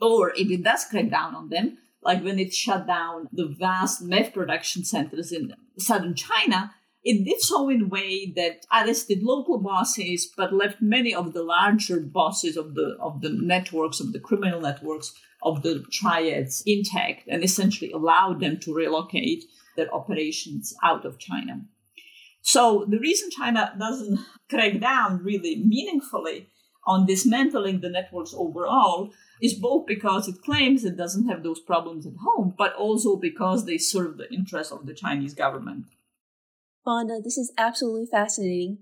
Or 0.00 0.30
if 0.30 0.50
it 0.50 0.64
does 0.64 0.84
crack 0.84 1.10
down 1.10 1.34
on 1.34 1.48
them, 1.48 1.78
like 2.02 2.24
when 2.24 2.38
it 2.38 2.52
shut 2.52 2.86
down 2.86 3.28
the 3.32 3.46
vast 3.46 4.02
meth 4.02 4.32
production 4.32 4.84
centers 4.84 5.30
in 5.30 5.54
southern 5.78 6.14
China, 6.14 6.74
it 7.04 7.24
did 7.24 7.40
so 7.40 7.68
in 7.68 7.82
a 7.82 7.86
way 7.86 8.32
that 8.36 8.64
arrested 8.72 9.22
local 9.22 9.58
bosses, 9.58 10.32
but 10.36 10.52
left 10.52 10.80
many 10.80 11.14
of 11.14 11.32
the 11.32 11.42
larger 11.42 12.00
bosses 12.00 12.56
of 12.56 12.74
the 12.74 12.96
of 13.00 13.20
the 13.22 13.30
networks, 13.30 14.00
of 14.00 14.12
the 14.12 14.20
criminal 14.20 14.60
networks, 14.60 15.12
of 15.42 15.62
the 15.62 15.84
triads 15.90 16.62
intact, 16.64 17.26
and 17.28 17.42
essentially 17.42 17.90
allowed 17.90 18.40
them 18.40 18.58
to 18.60 18.74
relocate 18.74 19.44
their 19.76 19.92
operations 19.92 20.74
out 20.82 21.04
of 21.04 21.18
China. 21.18 21.62
So 22.42 22.84
the 22.88 22.98
reason 22.98 23.30
China 23.30 23.72
doesn't 23.78 24.20
crack 24.50 24.80
down 24.80 25.22
really 25.22 25.62
meaningfully 25.64 26.48
on 26.84 27.06
dismantling 27.06 27.80
the 27.80 27.88
networks 27.88 28.34
overall 28.36 29.12
is 29.40 29.54
both 29.54 29.86
because 29.86 30.28
it 30.28 30.42
claims 30.42 30.84
it 30.84 30.96
doesn't 30.96 31.28
have 31.28 31.42
those 31.42 31.60
problems 31.60 32.06
at 32.06 32.12
home, 32.22 32.54
but 32.58 32.74
also 32.74 33.16
because 33.16 33.64
they 33.64 33.78
serve 33.78 34.16
the 34.16 34.32
interests 34.32 34.72
of 34.72 34.86
the 34.86 34.94
Chinese 34.94 35.34
government. 35.34 35.86
Vanda, 36.84 37.20
this 37.22 37.38
is 37.38 37.52
absolutely 37.56 38.06
fascinating. 38.06 38.78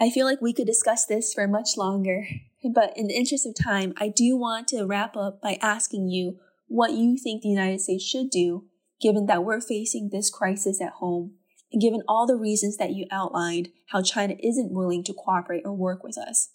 I 0.00 0.10
feel 0.10 0.26
like 0.26 0.40
we 0.40 0.52
could 0.52 0.66
discuss 0.66 1.04
this 1.04 1.34
for 1.34 1.46
much 1.48 1.76
longer, 1.76 2.26
but 2.74 2.92
in 2.96 3.08
the 3.08 3.16
interest 3.16 3.46
of 3.46 3.54
time, 3.60 3.92
I 3.96 4.08
do 4.08 4.36
want 4.36 4.68
to 4.68 4.84
wrap 4.84 5.16
up 5.16 5.42
by 5.42 5.58
asking 5.60 6.08
you 6.08 6.38
what 6.68 6.92
you 6.92 7.16
think 7.16 7.42
the 7.42 7.48
United 7.48 7.80
States 7.80 8.04
should 8.04 8.30
do, 8.30 8.66
given 9.00 9.26
that 9.26 9.44
we're 9.44 9.60
facing 9.60 10.10
this 10.10 10.30
crisis 10.30 10.80
at 10.80 10.94
home, 10.94 11.34
given 11.78 12.02
all 12.08 12.26
the 12.26 12.36
reasons 12.36 12.76
that 12.76 12.92
you 12.92 13.06
outlined 13.10 13.70
how 13.88 14.02
China 14.02 14.34
isn't 14.42 14.72
willing 14.72 15.04
to 15.04 15.14
cooperate 15.14 15.62
or 15.64 15.72
work 15.72 16.02
with 16.02 16.16
us. 16.16 16.50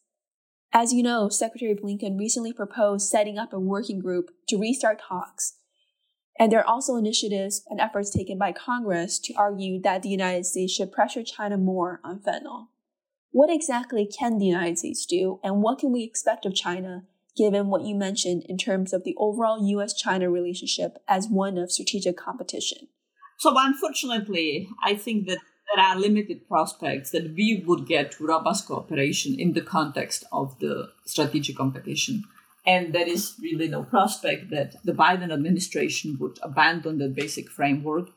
As 0.73 0.93
you 0.93 1.04
know, 1.04 1.30
Secretary 1.30 1.75
Blinken 1.75 2.17
recently 2.17 2.51
proposed 2.51 3.08
setting 3.08 3.38
up 3.38 3.54
a 3.54 3.60
working 3.60 3.99
group 3.99 4.32
to 4.47 4.58
restart 4.58 4.99
talks 4.99 5.54
and 6.38 6.51
there 6.51 6.60
are 6.60 6.67
also 6.67 6.95
initiatives 6.95 7.63
and 7.69 7.80
efforts 7.80 8.10
taken 8.10 8.38
by 8.38 8.51
Congress 8.51 9.19
to 9.19 9.34
argue 9.36 9.82
that 9.82 10.04
the 10.04 10.10
United 10.10 10.45
States 10.45 10.73
should 10.73 10.91
pressure 10.91 11.23
China 11.23 11.58
more 11.58 12.01
on 12.04 12.19
fentanyl. 12.19 12.67
What 13.32 13.49
exactly 13.49 14.05
can 14.05 14.38
the 14.38 14.45
United 14.45 14.78
States 14.78 15.05
do, 15.05 15.39
and 15.43 15.61
what 15.61 15.80
can 15.80 15.91
we 15.91 16.03
expect 16.03 16.45
of 16.45 16.53
China, 16.53 17.03
given 17.36 17.68
what 17.68 17.84
you 17.84 17.95
mentioned 17.95 18.43
in 18.47 18.57
terms 18.57 18.93
of 18.93 19.03
the 19.03 19.16
overall 19.18 19.66
US 19.66 19.93
China 19.93 20.30
relationship 20.30 20.97
as 21.07 21.28
one 21.28 21.57
of 21.57 21.72
strategic 21.72 22.18
competition? 22.18 22.88
So, 23.38 23.53
unfortunately, 23.55 24.69
I 24.83 24.95
think 24.95 25.27
that 25.27 25.39
there 25.73 25.83
are 25.83 25.99
limited 25.99 26.47
prospects 26.47 27.11
that 27.11 27.33
we 27.33 27.63
would 27.65 27.88
get 27.88 28.19
robust 28.19 28.67
cooperation 28.67 29.38
in 29.39 29.53
the 29.53 29.61
context 29.61 30.23
of 30.31 30.57
the 30.59 30.91
strategic 31.05 31.57
competition. 31.57 32.23
And 32.65 32.93
there 32.93 33.07
is 33.07 33.36
really 33.41 33.67
no 33.67 33.83
prospect 33.83 34.49
that 34.51 34.75
the 34.83 34.93
Biden 34.93 35.31
administration 35.31 36.17
would 36.19 36.39
abandon 36.41 36.97
that 36.99 37.13
basic 37.13 37.49
framework, 37.49 38.09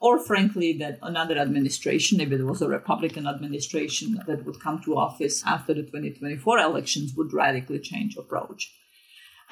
or 0.00 0.18
frankly, 0.18 0.72
that 0.78 0.98
another 1.02 1.38
administration, 1.38 2.20
if 2.20 2.30
it 2.30 2.44
was 2.44 2.60
a 2.60 2.68
Republican 2.68 3.26
administration 3.26 4.20
that 4.26 4.44
would 4.44 4.60
come 4.60 4.82
to 4.82 4.98
office 4.98 5.42
after 5.46 5.72
the 5.72 5.82
2024 5.82 6.58
elections, 6.58 7.14
would 7.14 7.32
radically 7.32 7.78
change 7.78 8.16
approach. 8.16 8.72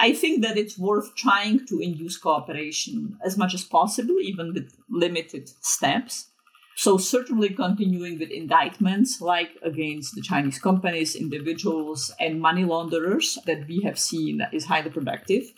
I 0.03 0.11
think 0.11 0.41
that 0.41 0.57
it's 0.57 0.77
worth 0.77 1.15
trying 1.15 1.65
to 1.67 1.79
induce 1.79 2.17
cooperation 2.17 3.17
as 3.25 3.37
much 3.37 3.53
as 3.53 3.63
possible, 3.63 4.19
even 4.19 4.53
with 4.53 4.75
limited 4.89 5.47
steps. 5.61 6.27
So, 6.75 6.97
certainly 6.97 7.51
continuing 7.51 8.19
with 8.19 8.29
indictments 8.29 9.21
like 9.21 9.51
against 9.61 10.13
the 10.13 10.21
Chinese 10.21 10.59
companies, 10.59 11.15
individuals, 11.15 12.11
and 12.19 12.41
money 12.41 12.65
launderers 12.65 13.37
that 13.45 13.65
we 13.65 13.79
have 13.83 13.97
seen 13.97 14.45
is 14.51 14.65
highly 14.65 14.89
productive. 14.89 15.53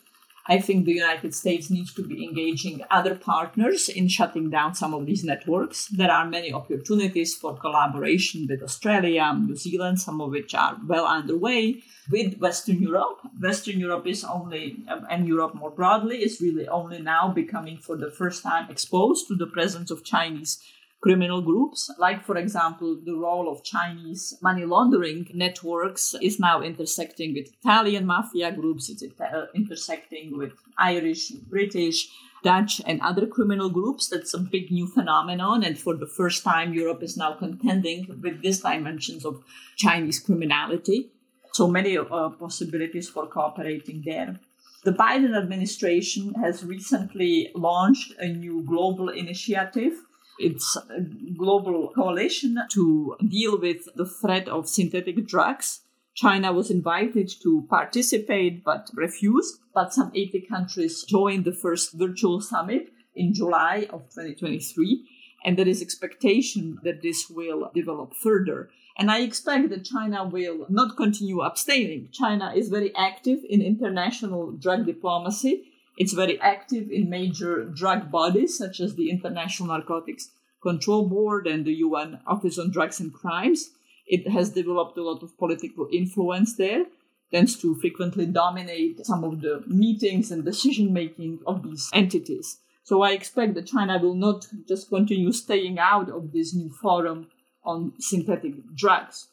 I 0.48 0.60
think 0.60 0.86
the 0.86 0.94
United 0.94 1.34
States 1.34 1.72
needs 1.72 1.92
to 1.96 2.04
be 2.04 2.24
engaging 2.24 2.84
other 2.92 3.16
partners 3.16 3.90
in 3.90 4.08
shutting 4.08 4.52
down 4.52 4.76
some 4.76 4.94
of 4.94 5.08
these 5.08 5.24
networks. 5.24 5.88
There 5.88 6.12
are 6.12 6.30
many 6.30 6.54
opportunities 6.54 7.34
for 7.34 7.58
collaboration 7.58 8.46
with 8.48 8.62
Australia, 8.62 9.34
New 9.34 9.56
Zealand, 9.56 10.00
some 10.00 10.22
of 10.22 10.30
which 10.30 10.54
are 10.54 10.78
well 10.88 11.08
underway. 11.08 11.82
With 12.12 12.38
Western 12.38 12.80
Europe, 12.80 13.22
Western 13.42 13.80
Europe 13.80 14.06
is 14.06 14.24
only, 14.24 14.78
um, 14.88 15.08
and 15.10 15.28
Europe 15.28 15.56
more 15.56 15.72
broadly, 15.72 16.18
is 16.18 16.40
really 16.40 16.68
only 16.68 17.02
now 17.02 17.30
becoming 17.30 17.78
for 17.78 17.98
the 17.98 18.12
first 18.12 18.44
time 18.44 18.70
exposed 18.70 19.28
to 19.30 19.36
the 19.36 19.48
presence 19.48 19.90
of 19.90 20.04
Chinese 20.04 20.62
criminal 21.06 21.40
groups, 21.40 21.92
like, 22.00 22.26
for 22.26 22.36
example, 22.36 22.98
the 23.06 23.14
role 23.14 23.48
of 23.48 23.64
Chinese 23.64 24.40
money 24.42 24.66
laundering 24.66 25.30
networks 25.36 26.16
is 26.20 26.40
now 26.40 26.64
intersecting 26.64 27.36
with 27.36 27.54
Italian 27.60 28.08
mafia 28.08 28.52
groups, 28.52 28.90
it's 28.90 29.04
uh, 29.04 29.46
intersecting 29.54 30.36
with 30.36 30.54
Irish, 30.80 31.30
British, 31.56 32.10
Dutch, 32.44 32.82
and 32.88 33.00
other 33.02 33.28
criminal 33.28 33.70
groups. 33.70 34.10
That's 34.10 34.34
a 34.34 34.40
big 34.40 34.72
new 34.72 34.88
phenomenon. 34.88 35.64
And 35.64 35.78
for 35.78 35.96
the 35.96 36.08
first 36.08 36.44
time, 36.44 36.74
Europe 36.74 37.04
is 37.04 37.16
now 37.16 37.34
contending 37.34 38.08
with 38.24 38.42
these 38.42 38.62
dimensions 38.62 39.26
of 39.26 39.44
Chinese 39.76 40.20
criminality. 40.20 41.12
So 41.54 41.68
many 41.68 42.00
uh, 42.00 42.30
possibilities 42.30 43.08
for 43.10 43.28
cooperating 43.28 44.02
there. 44.04 44.40
The 44.84 44.92
Biden 44.92 45.38
administration 45.38 46.34
has 46.44 46.64
recently 46.64 47.52
launched 47.54 48.14
a 48.18 48.28
new 48.28 48.64
global 48.64 49.10
initiative 49.10 49.94
it's 50.38 50.76
a 50.76 51.02
global 51.38 51.92
coalition 51.94 52.58
to 52.72 53.16
deal 53.28 53.60
with 53.60 53.88
the 53.96 54.06
threat 54.06 54.48
of 54.48 54.68
synthetic 54.68 55.26
drugs. 55.28 55.82
China 56.14 56.54
was 56.54 56.72
invited 56.72 57.30
to 57.44 57.66
participate 57.70 58.64
but 58.64 58.90
refused. 58.94 59.60
But 59.74 59.94
some 59.94 60.12
80 60.16 60.42
countries 60.42 61.04
joined 61.04 61.46
the 61.46 61.52
first 61.52 61.94
virtual 61.94 62.42
summit 62.42 62.92
in 63.16 63.34
July 63.34 63.88
of 63.92 64.04
2023. 64.10 65.06
And 65.44 65.58
there 65.58 65.68
is 65.68 65.82
expectation 65.82 66.80
that 66.84 67.02
this 67.02 67.30
will 67.30 67.70
develop 67.74 68.16
further. 68.16 68.70
And 68.98 69.12
I 69.12 69.20
expect 69.20 69.70
that 69.70 69.84
China 69.84 70.26
will 70.26 70.66
not 70.70 70.96
continue 70.96 71.42
abstaining. 71.42 72.10
China 72.14 72.54
is 72.56 72.70
very 72.70 72.96
active 72.96 73.40
in 73.48 73.62
international 73.62 74.54
drug 74.54 74.86
diplomacy 74.86 75.66
it's 75.98 76.14
very 76.14 76.40
active 76.42 76.92
in 76.92 77.10
major 77.10 77.64
drug 77.66 78.12
bodies 78.12 78.58
such 78.58 78.80
as 78.80 78.96
the 78.96 79.10
International 79.10 79.70
Narcotics 79.70 80.30
Control 80.62 81.08
Board 81.08 81.48
and 81.48 81.64
the 81.64 81.76
UN 81.76 82.20
Office 82.26 82.58
on 82.58 82.72
Drugs 82.72 83.00
and 83.00 83.14
Crimes. 83.14 83.72
It 84.08 84.28
has 84.30 84.50
developed 84.50 84.98
a 84.98 85.04
lot 85.04 85.24
of 85.24 85.38
political 85.38 85.88
influence 85.92 86.56
there, 86.56 86.86
tends 87.32 87.56
to 87.62 87.76
frequently 87.76 88.26
dominate 88.26 89.06
some 89.06 89.24
of 89.24 89.42
the 89.42 89.64
meetings 89.68 90.32
and 90.32 90.44
decision 90.44 90.92
making 90.92 91.40
of 91.48 91.64
these 91.64 91.90
entities. 91.94 92.58
So 92.84 93.02
I 93.02 93.12
expect 93.12 93.56
that 93.56 93.68
China 93.68 93.98
will 93.98 94.14
not 94.14 94.48
just 94.68 94.90
continue 94.90 95.32
staying 95.32 95.80
out 95.80 96.10
of 96.10 96.32
this 96.32 96.54
new 96.54 96.70
forum 96.70 97.28
on 97.64 97.94
synthetic 98.00 98.54
drugs. 98.76 99.28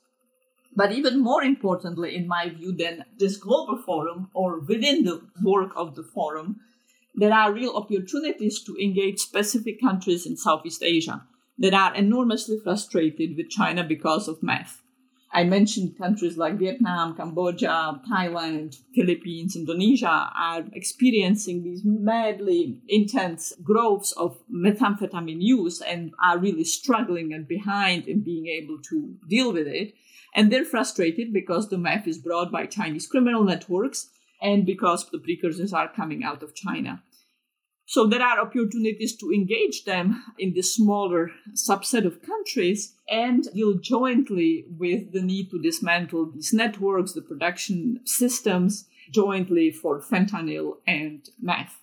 But 0.75 0.93
even 0.93 1.21
more 1.21 1.43
importantly, 1.43 2.17
in 2.17 2.27
my 2.27 2.49
view, 2.49 2.73
than 2.73 3.05
this 3.19 3.37
global 3.37 3.77
forum 3.77 4.31
or 4.33 4.61
within 4.61 5.05
the 5.05 5.23
work 5.43 5.71
of 5.77 5.95
the 5.95 6.03
forum, 6.03 6.61
there 7.15 7.33
are 7.33 7.53
real 7.53 7.77
opportunities 7.77 8.63
to 8.65 8.77
engage 8.77 9.19
specific 9.19 9.81
countries 9.81 10.25
in 10.25 10.37
Southeast 10.37 10.83
Asia 10.83 11.27
that 11.59 11.75
are 11.75 11.95
enormously 11.95 12.59
frustrated 12.59 13.37
with 13.37 13.51
China 13.51 13.85
because 13.85 14.29
of 14.29 14.43
meth. 14.43 14.81
I 15.35 15.45
mentioned 15.45 15.97
countries 15.97 16.37
like 16.37 16.59
Vietnam, 16.59 17.17
Cambodia, 17.17 18.01
Thailand, 18.11 18.77
Philippines, 18.95 19.57
Indonesia 19.57 20.31
are 20.37 20.65
experiencing 20.75 21.63
these 21.63 21.83
madly 21.85 22.83
intense 22.87 23.55
growths 23.63 24.13
of 24.13 24.39
methamphetamine 24.53 25.41
use 25.41 25.81
and 25.81 26.13
are 26.23 26.39
really 26.39 26.65
struggling 26.65 27.33
and 27.33 27.49
behind 27.49 28.09
in 28.09 28.23
being 28.23 28.47
able 28.47 28.79
to 28.91 29.17
deal 29.27 29.55
with 29.55 29.67
it. 29.67 29.95
And 30.35 30.51
they're 30.51 30.65
frustrated 30.65 31.33
because 31.33 31.69
the 31.69 31.79
meth 31.79 32.07
is 32.07 32.19
brought 32.19 32.51
by 32.51 32.67
Chinese 32.67 33.07
criminal 33.07 33.45
networks 33.45 34.11
and 34.41 34.67
because 34.67 35.09
the 35.11 35.19
precursors 35.19 35.73
are 35.73 35.93
coming 35.93 36.25
out 36.25 36.43
of 36.43 36.55
China. 36.55 37.03
So 37.85 38.07
there 38.07 38.23
are 38.23 38.41
opportunities 38.41 39.17
to 39.17 39.31
engage 39.33 39.85
them 39.85 40.25
in 40.39 40.55
this 40.55 40.75
smaller 40.75 41.31
subset 41.53 42.07
of 42.07 42.23
countries 42.23 42.95
and 43.09 43.45
deal 43.53 43.75
jointly 43.75 44.65
with 44.79 45.13
the 45.13 45.21
need 45.21 45.51
to 45.51 45.61
dismantle 45.61 46.31
these 46.31 46.55
networks, 46.55 47.13
the 47.13 47.21
production 47.21 48.01
systems, 48.05 48.87
jointly 49.11 49.71
for 49.71 50.01
fentanyl 50.01 50.77
and 50.87 51.29
meth. 51.41 51.81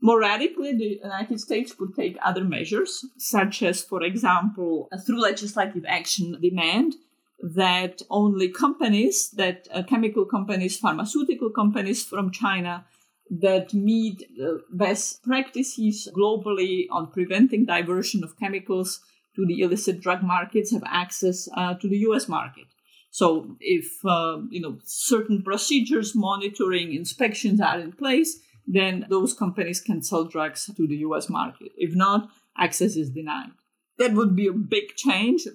More 0.00 0.20
radically, 0.20 0.76
the 0.76 1.00
United 1.02 1.40
States 1.40 1.72
could 1.72 1.94
take 1.94 2.18
other 2.22 2.44
measures, 2.44 3.04
such 3.16 3.62
as, 3.62 3.82
for 3.82 4.02
example, 4.02 4.88
through 5.04 5.20
legislative 5.20 5.84
action, 5.88 6.38
demand 6.40 6.94
that 7.40 8.02
only 8.10 8.48
companies, 8.48 9.30
that 9.30 9.68
uh, 9.72 9.82
chemical 9.82 10.24
companies, 10.24 10.78
pharmaceutical 10.78 11.50
companies 11.50 12.04
from 12.04 12.30
China 12.30 12.84
that 13.30 13.74
meet 13.74 14.26
the 14.36 14.62
best 14.70 15.22
practices 15.22 16.08
globally 16.16 16.86
on 16.90 17.10
preventing 17.10 17.66
diversion 17.66 18.24
of 18.24 18.38
chemicals 18.38 19.00
to 19.36 19.46
the 19.46 19.60
illicit 19.60 20.00
drug 20.00 20.22
markets 20.22 20.72
have 20.72 20.82
access 20.86 21.48
uh, 21.56 21.74
to 21.74 21.88
the 21.88 21.98
US 21.98 22.28
market. 22.28 22.64
So 23.10 23.56
if 23.60 24.04
uh, 24.04 24.38
you 24.50 24.60
know 24.60 24.78
certain 24.84 25.42
procedures, 25.42 26.14
monitoring, 26.14 26.94
inspections 26.94 27.60
are 27.60 27.78
in 27.78 27.92
place, 27.92 28.40
then 28.66 29.06
those 29.08 29.32
companies 29.32 29.80
can 29.80 30.02
sell 30.02 30.24
drugs 30.24 30.70
to 30.76 30.86
the 30.86 30.96
US 30.96 31.28
market. 31.28 31.72
If 31.76 31.94
not, 31.94 32.30
access 32.56 32.96
is 32.96 33.10
denied 33.10 33.50
that 33.98 34.14
would 34.14 34.36
be 34.36 34.46
a 34.46 34.52
big 34.52 34.94
change. 34.96 35.46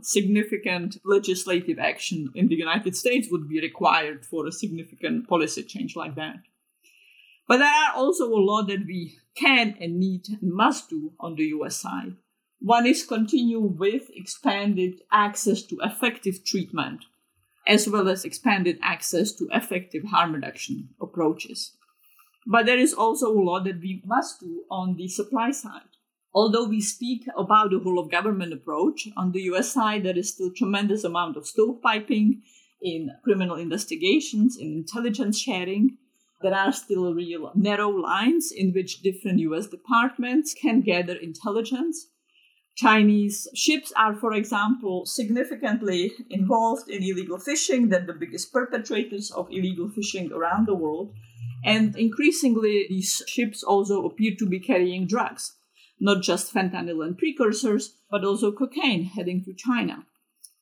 Significant 0.00 0.96
legislative 1.04 1.78
action 1.78 2.30
in 2.34 2.48
the 2.48 2.56
United 2.56 2.96
States 2.96 3.28
would 3.30 3.48
be 3.48 3.60
required 3.60 4.24
for 4.24 4.46
a 4.46 4.52
significant 4.52 5.28
policy 5.28 5.62
change 5.62 5.96
like 5.96 6.14
that. 6.14 6.36
But 7.46 7.58
there 7.58 7.68
are 7.68 7.94
also 7.94 8.28
a 8.28 8.38
lot 8.38 8.68
that 8.68 8.86
we 8.86 9.18
can 9.34 9.76
and 9.80 9.98
need 9.98 10.26
and 10.40 10.52
must 10.52 10.88
do 10.88 11.12
on 11.18 11.34
the 11.34 11.44
US 11.46 11.76
side. 11.76 12.16
One 12.60 12.86
is 12.86 13.04
continue 13.04 13.60
with 13.60 14.10
expanded 14.14 15.00
access 15.10 15.62
to 15.62 15.78
effective 15.82 16.44
treatment, 16.44 17.06
as 17.66 17.88
well 17.88 18.08
as 18.08 18.24
expanded 18.24 18.78
access 18.82 19.32
to 19.32 19.48
effective 19.52 20.04
harm 20.04 20.34
reduction 20.34 20.90
approaches. 21.00 21.72
But 22.46 22.66
there 22.66 22.78
is 22.78 22.94
also 22.94 23.30
a 23.30 23.42
lot 23.42 23.64
that 23.64 23.80
we 23.80 24.02
must 24.04 24.40
do 24.40 24.64
on 24.70 24.96
the 24.96 25.08
supply 25.08 25.50
side. 25.50 25.89
Although 26.32 26.68
we 26.68 26.80
speak 26.80 27.26
about 27.36 27.70
the 27.70 27.80
whole 27.80 27.98
of 27.98 28.10
government 28.10 28.52
approach, 28.52 29.08
on 29.16 29.32
the 29.32 29.42
US 29.52 29.72
side, 29.72 30.04
there 30.04 30.16
is 30.16 30.32
still 30.32 30.52
tremendous 30.52 31.02
amount 31.02 31.36
of 31.36 31.44
stovepiping 31.44 32.42
in 32.80 33.10
criminal 33.24 33.56
investigations, 33.56 34.56
in 34.56 34.72
intelligence 34.72 35.38
sharing. 35.38 35.98
There 36.40 36.54
are 36.54 36.72
still 36.72 37.12
real 37.14 37.50
narrow 37.56 37.90
lines 37.90 38.52
in 38.52 38.72
which 38.72 39.02
different 39.02 39.40
US 39.40 39.66
departments 39.66 40.54
can 40.54 40.82
gather 40.82 41.16
intelligence. 41.16 42.06
Chinese 42.76 43.48
ships 43.54 43.92
are, 43.96 44.14
for 44.14 44.32
example, 44.32 45.06
significantly 45.06 46.12
involved 46.30 46.88
in 46.88 47.02
illegal 47.02 47.38
fishing. 47.38 47.88
They're 47.88 48.06
the 48.06 48.12
biggest 48.12 48.52
perpetrators 48.52 49.32
of 49.32 49.48
illegal 49.50 49.88
fishing 49.88 50.32
around 50.32 50.68
the 50.68 50.76
world. 50.76 51.12
And 51.64 51.96
increasingly, 51.96 52.86
these 52.88 53.20
ships 53.26 53.64
also 53.64 54.06
appear 54.06 54.36
to 54.38 54.46
be 54.46 54.60
carrying 54.60 55.08
drugs 55.08 55.56
not 56.00 56.22
just 56.22 56.52
fentanyl 56.52 57.04
and 57.04 57.18
precursors, 57.18 57.94
but 58.10 58.24
also 58.24 58.50
cocaine 58.50 59.04
heading 59.04 59.44
to 59.44 59.52
China. 59.52 60.06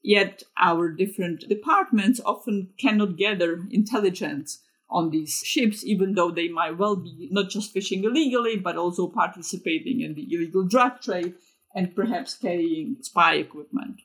Yet 0.02 0.42
our 0.56 0.90
different 0.90 1.48
departments 1.48 2.20
often 2.24 2.70
cannot 2.78 3.16
gather 3.16 3.64
intelligence 3.70 4.62
on 4.90 5.10
these 5.10 5.42
ships, 5.44 5.84
even 5.84 6.14
though 6.14 6.30
they 6.30 6.48
might 6.48 6.78
well 6.78 6.96
be 6.96 7.28
not 7.30 7.50
just 7.50 7.72
fishing 7.72 8.04
illegally, 8.04 8.56
but 8.56 8.76
also 8.76 9.08
participating 9.08 10.00
in 10.00 10.14
the 10.14 10.26
illegal 10.32 10.66
drug 10.66 11.00
trade 11.00 11.34
and 11.74 11.94
perhaps 11.94 12.34
carrying 12.34 12.96
spy 13.02 13.34
equipment. 13.34 14.00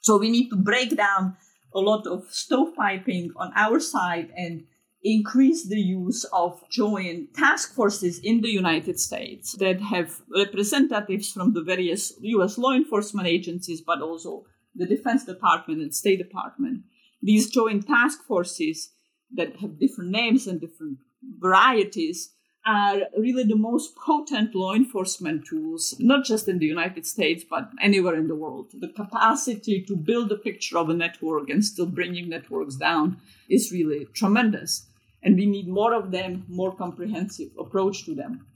So 0.00 0.18
we 0.18 0.30
need 0.30 0.50
to 0.50 0.56
break 0.56 0.96
down 0.96 1.36
a 1.74 1.80
lot 1.80 2.06
of 2.06 2.28
stovepiping 2.28 3.30
on 3.36 3.52
our 3.54 3.80
side 3.80 4.30
and 4.36 4.64
increase 5.02 5.68
the 5.68 5.80
use 5.80 6.24
of 6.32 6.62
joint 6.70 7.34
task 7.34 7.74
forces 7.74 8.18
in 8.18 8.40
the 8.40 8.50
United 8.50 8.98
States 8.98 9.52
that 9.58 9.80
have 9.80 10.20
representatives 10.34 11.30
from 11.30 11.54
the 11.54 11.62
various 11.62 12.12
US 12.20 12.58
law 12.58 12.72
enforcement 12.72 13.28
agencies, 13.28 13.80
but 13.80 14.02
also 14.02 14.44
the 14.74 14.86
Defense 14.86 15.24
Department 15.24 15.80
and 15.80 15.94
State 15.94 16.18
Department. 16.18 16.82
These 17.22 17.50
joint 17.50 17.86
task 17.86 18.22
forces 18.24 18.90
that 19.34 19.56
have 19.56 19.78
different 19.78 20.10
names 20.10 20.46
and 20.46 20.60
different 20.60 20.98
varieties 21.38 22.34
are 22.66 23.00
really 23.16 23.44
the 23.44 23.56
most 23.56 23.96
potent 23.96 24.54
law 24.54 24.74
enforcement 24.74 25.46
tools, 25.46 25.96
not 25.98 26.24
just 26.24 26.48
in 26.48 26.58
the 26.58 26.66
United 26.66 27.06
States, 27.06 27.44
but 27.48 27.70
anywhere 27.80 28.14
in 28.14 28.28
the 28.28 28.34
world. 28.34 28.72
The 28.78 28.88
capacity 28.88 29.82
to 29.88 29.96
build 29.96 30.30
a 30.32 30.36
picture 30.36 30.76
of 30.76 30.90
a 30.90 30.94
network 30.94 31.48
and 31.48 31.64
still 31.64 31.86
bringing 31.86 32.28
networks 32.28 32.76
down 32.76 33.20
is 33.48 33.72
really 33.72 34.06
tremendous. 34.12 34.87
And 35.28 35.36
we 35.36 35.44
need 35.44 35.68
more 35.68 35.92
of 35.92 36.10
them, 36.10 36.46
more 36.48 36.74
comprehensive 36.74 37.50
approach 37.58 38.06
to 38.06 38.14
them. 38.14 38.46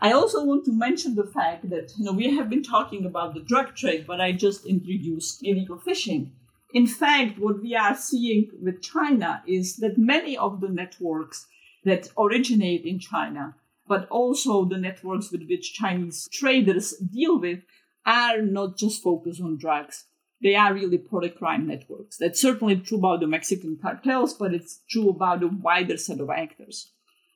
I 0.00 0.12
also 0.12 0.44
want 0.44 0.66
to 0.66 0.70
mention 0.70 1.14
the 1.14 1.24
fact 1.24 1.70
that 1.70 1.94
you 1.96 2.04
know 2.04 2.12
we 2.12 2.36
have 2.36 2.50
been 2.50 2.62
talking 2.62 3.06
about 3.06 3.32
the 3.32 3.40
drug 3.40 3.74
trade, 3.74 4.04
but 4.06 4.20
I 4.20 4.32
just 4.32 4.66
introduced 4.66 5.40
illegal 5.42 5.78
fishing. 5.78 6.32
In 6.74 6.86
fact, 6.86 7.38
what 7.38 7.62
we 7.62 7.74
are 7.74 7.96
seeing 7.96 8.50
with 8.60 8.82
China 8.82 9.42
is 9.46 9.76
that 9.76 9.96
many 9.96 10.36
of 10.36 10.60
the 10.60 10.68
networks 10.68 11.46
that 11.86 12.08
originate 12.18 12.84
in 12.84 12.98
China, 12.98 13.56
but 13.88 14.06
also 14.10 14.66
the 14.66 14.76
networks 14.76 15.32
with 15.32 15.48
which 15.48 15.72
Chinese 15.72 16.28
traders 16.30 16.92
deal 16.98 17.40
with, 17.40 17.60
are 18.04 18.42
not 18.42 18.76
just 18.76 19.02
focused 19.02 19.40
on 19.40 19.56
drugs. 19.56 20.04
They 20.42 20.54
are 20.54 20.72
really 20.72 20.98
polycrime 20.98 21.66
networks. 21.66 22.16
That's 22.16 22.40
certainly 22.40 22.76
true 22.76 22.98
about 22.98 23.20
the 23.20 23.26
Mexican 23.26 23.78
cartels, 23.80 24.34
but 24.34 24.54
it's 24.54 24.80
true 24.90 25.10
about 25.10 25.42
a 25.42 25.48
wider 25.48 25.96
set 25.96 26.20
of 26.20 26.30
actors. 26.30 26.92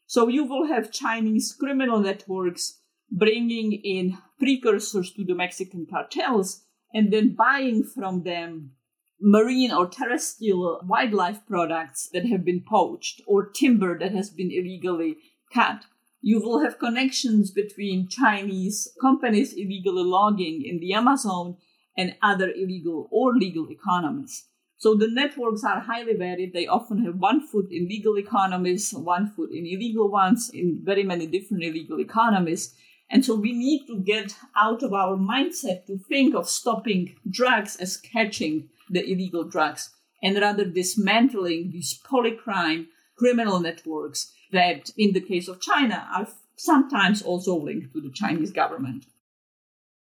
So 0.06 0.28
you 0.28 0.44
will 0.44 0.66
have 0.66 0.90
Chinese 0.90 1.54
criminal 1.58 2.00
networks 2.00 2.80
bringing 3.10 3.72
in 3.72 4.18
precursors 4.38 5.12
to 5.12 5.24
the 5.24 5.34
Mexican 5.34 5.86
cartels 5.90 6.62
and 6.92 7.12
then 7.12 7.34
buying 7.34 7.84
from 7.84 8.22
them 8.22 8.72
marine 9.20 9.72
or 9.72 9.86
terrestrial 9.86 10.80
wildlife 10.84 11.46
products 11.46 12.08
that 12.12 12.26
have 12.26 12.44
been 12.44 12.62
poached 12.66 13.22
or 13.26 13.48
timber 13.48 13.98
that 13.98 14.12
has 14.12 14.30
been 14.30 14.50
illegally 14.50 15.16
cut. 15.52 15.84
You 16.20 16.40
will 16.40 16.62
have 16.62 16.78
connections 16.78 17.50
between 17.50 18.08
Chinese 18.08 18.88
companies 19.00 19.52
illegally 19.52 20.04
logging 20.04 20.62
in 20.64 20.80
the 20.80 20.94
Amazon 20.94 21.56
and 21.96 22.16
other 22.22 22.50
illegal 22.50 23.08
or 23.10 23.34
legal 23.34 23.68
economies. 23.70 24.44
So 24.76 24.94
the 24.94 25.08
networks 25.08 25.64
are 25.64 25.80
highly 25.80 26.14
varied. 26.14 26.52
They 26.52 26.66
often 26.66 27.04
have 27.04 27.16
one 27.16 27.46
foot 27.46 27.68
in 27.70 27.88
legal 27.88 28.18
economies, 28.18 28.92
one 28.92 29.32
foot 29.34 29.50
in 29.50 29.66
illegal 29.66 30.10
ones, 30.10 30.50
in 30.52 30.80
very 30.82 31.04
many 31.04 31.26
different 31.26 31.64
illegal 31.64 32.00
economies. 32.00 32.74
And 33.08 33.24
so 33.24 33.34
we 33.34 33.52
need 33.52 33.86
to 33.86 34.00
get 34.00 34.34
out 34.56 34.82
of 34.82 34.92
our 34.92 35.16
mindset 35.16 35.86
to 35.86 35.98
think 35.98 36.34
of 36.34 36.48
stopping 36.48 37.14
drugs 37.30 37.76
as 37.76 37.96
catching 37.96 38.68
the 38.90 39.04
illegal 39.10 39.44
drugs 39.44 39.90
and 40.22 40.36
rather 40.36 40.64
dismantling 40.64 41.70
these 41.70 42.00
polycrime 42.02 42.86
criminal 43.16 43.60
networks 43.60 44.32
that, 44.52 44.90
in 44.96 45.12
the 45.12 45.20
case 45.20 45.48
of 45.48 45.60
China, 45.60 46.06
are 46.14 46.28
sometimes 46.56 47.22
also 47.22 47.56
linked 47.56 47.92
to 47.92 48.00
the 48.00 48.10
Chinese 48.12 48.52
government. 48.52 49.04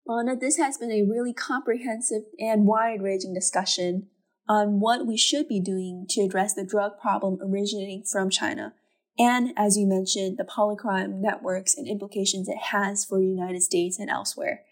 Uh, 0.09 0.19
Anna, 0.19 0.35
this 0.35 0.57
has 0.57 0.77
been 0.77 0.91
a 0.91 1.03
really 1.03 1.33
comprehensive 1.33 2.23
and 2.39 2.65
wide 2.65 3.01
ranging 3.01 3.33
discussion 3.33 4.07
on 4.47 4.79
what 4.79 5.05
we 5.05 5.17
should 5.17 5.47
be 5.47 5.59
doing 5.59 6.05
to 6.09 6.21
address 6.21 6.53
the 6.53 6.65
drug 6.65 6.99
problem 6.99 7.39
originating 7.41 8.03
from 8.03 8.29
China, 8.29 8.73
and 9.17 9.51
as 9.55 9.77
you 9.77 9.85
mentioned, 9.85 10.37
the 10.37 10.43
polycrime 10.43 11.21
networks 11.21 11.75
and 11.77 11.87
implications 11.87 12.49
it 12.49 12.57
has 12.57 13.05
for 13.05 13.19
the 13.19 13.27
United 13.27 13.61
States 13.61 13.99
and 13.99 14.09
elsewhere. 14.09 14.63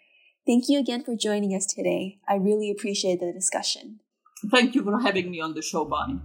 Thank 0.48 0.66
you 0.68 0.80
again 0.80 1.04
for 1.04 1.16
joining 1.16 1.52
us 1.52 1.66
today. 1.66 2.18
I 2.28 2.36
really 2.36 2.72
appreciate 2.72 3.20
the 3.20 3.32
discussion. 3.32 4.00
Thank 4.50 4.74
you 4.74 4.84
for 4.84 5.00
having 5.00 5.30
me 5.30 5.40
on 5.40 5.54
the 5.54 5.62
show, 5.62 5.86
Bonnie. 5.86 6.22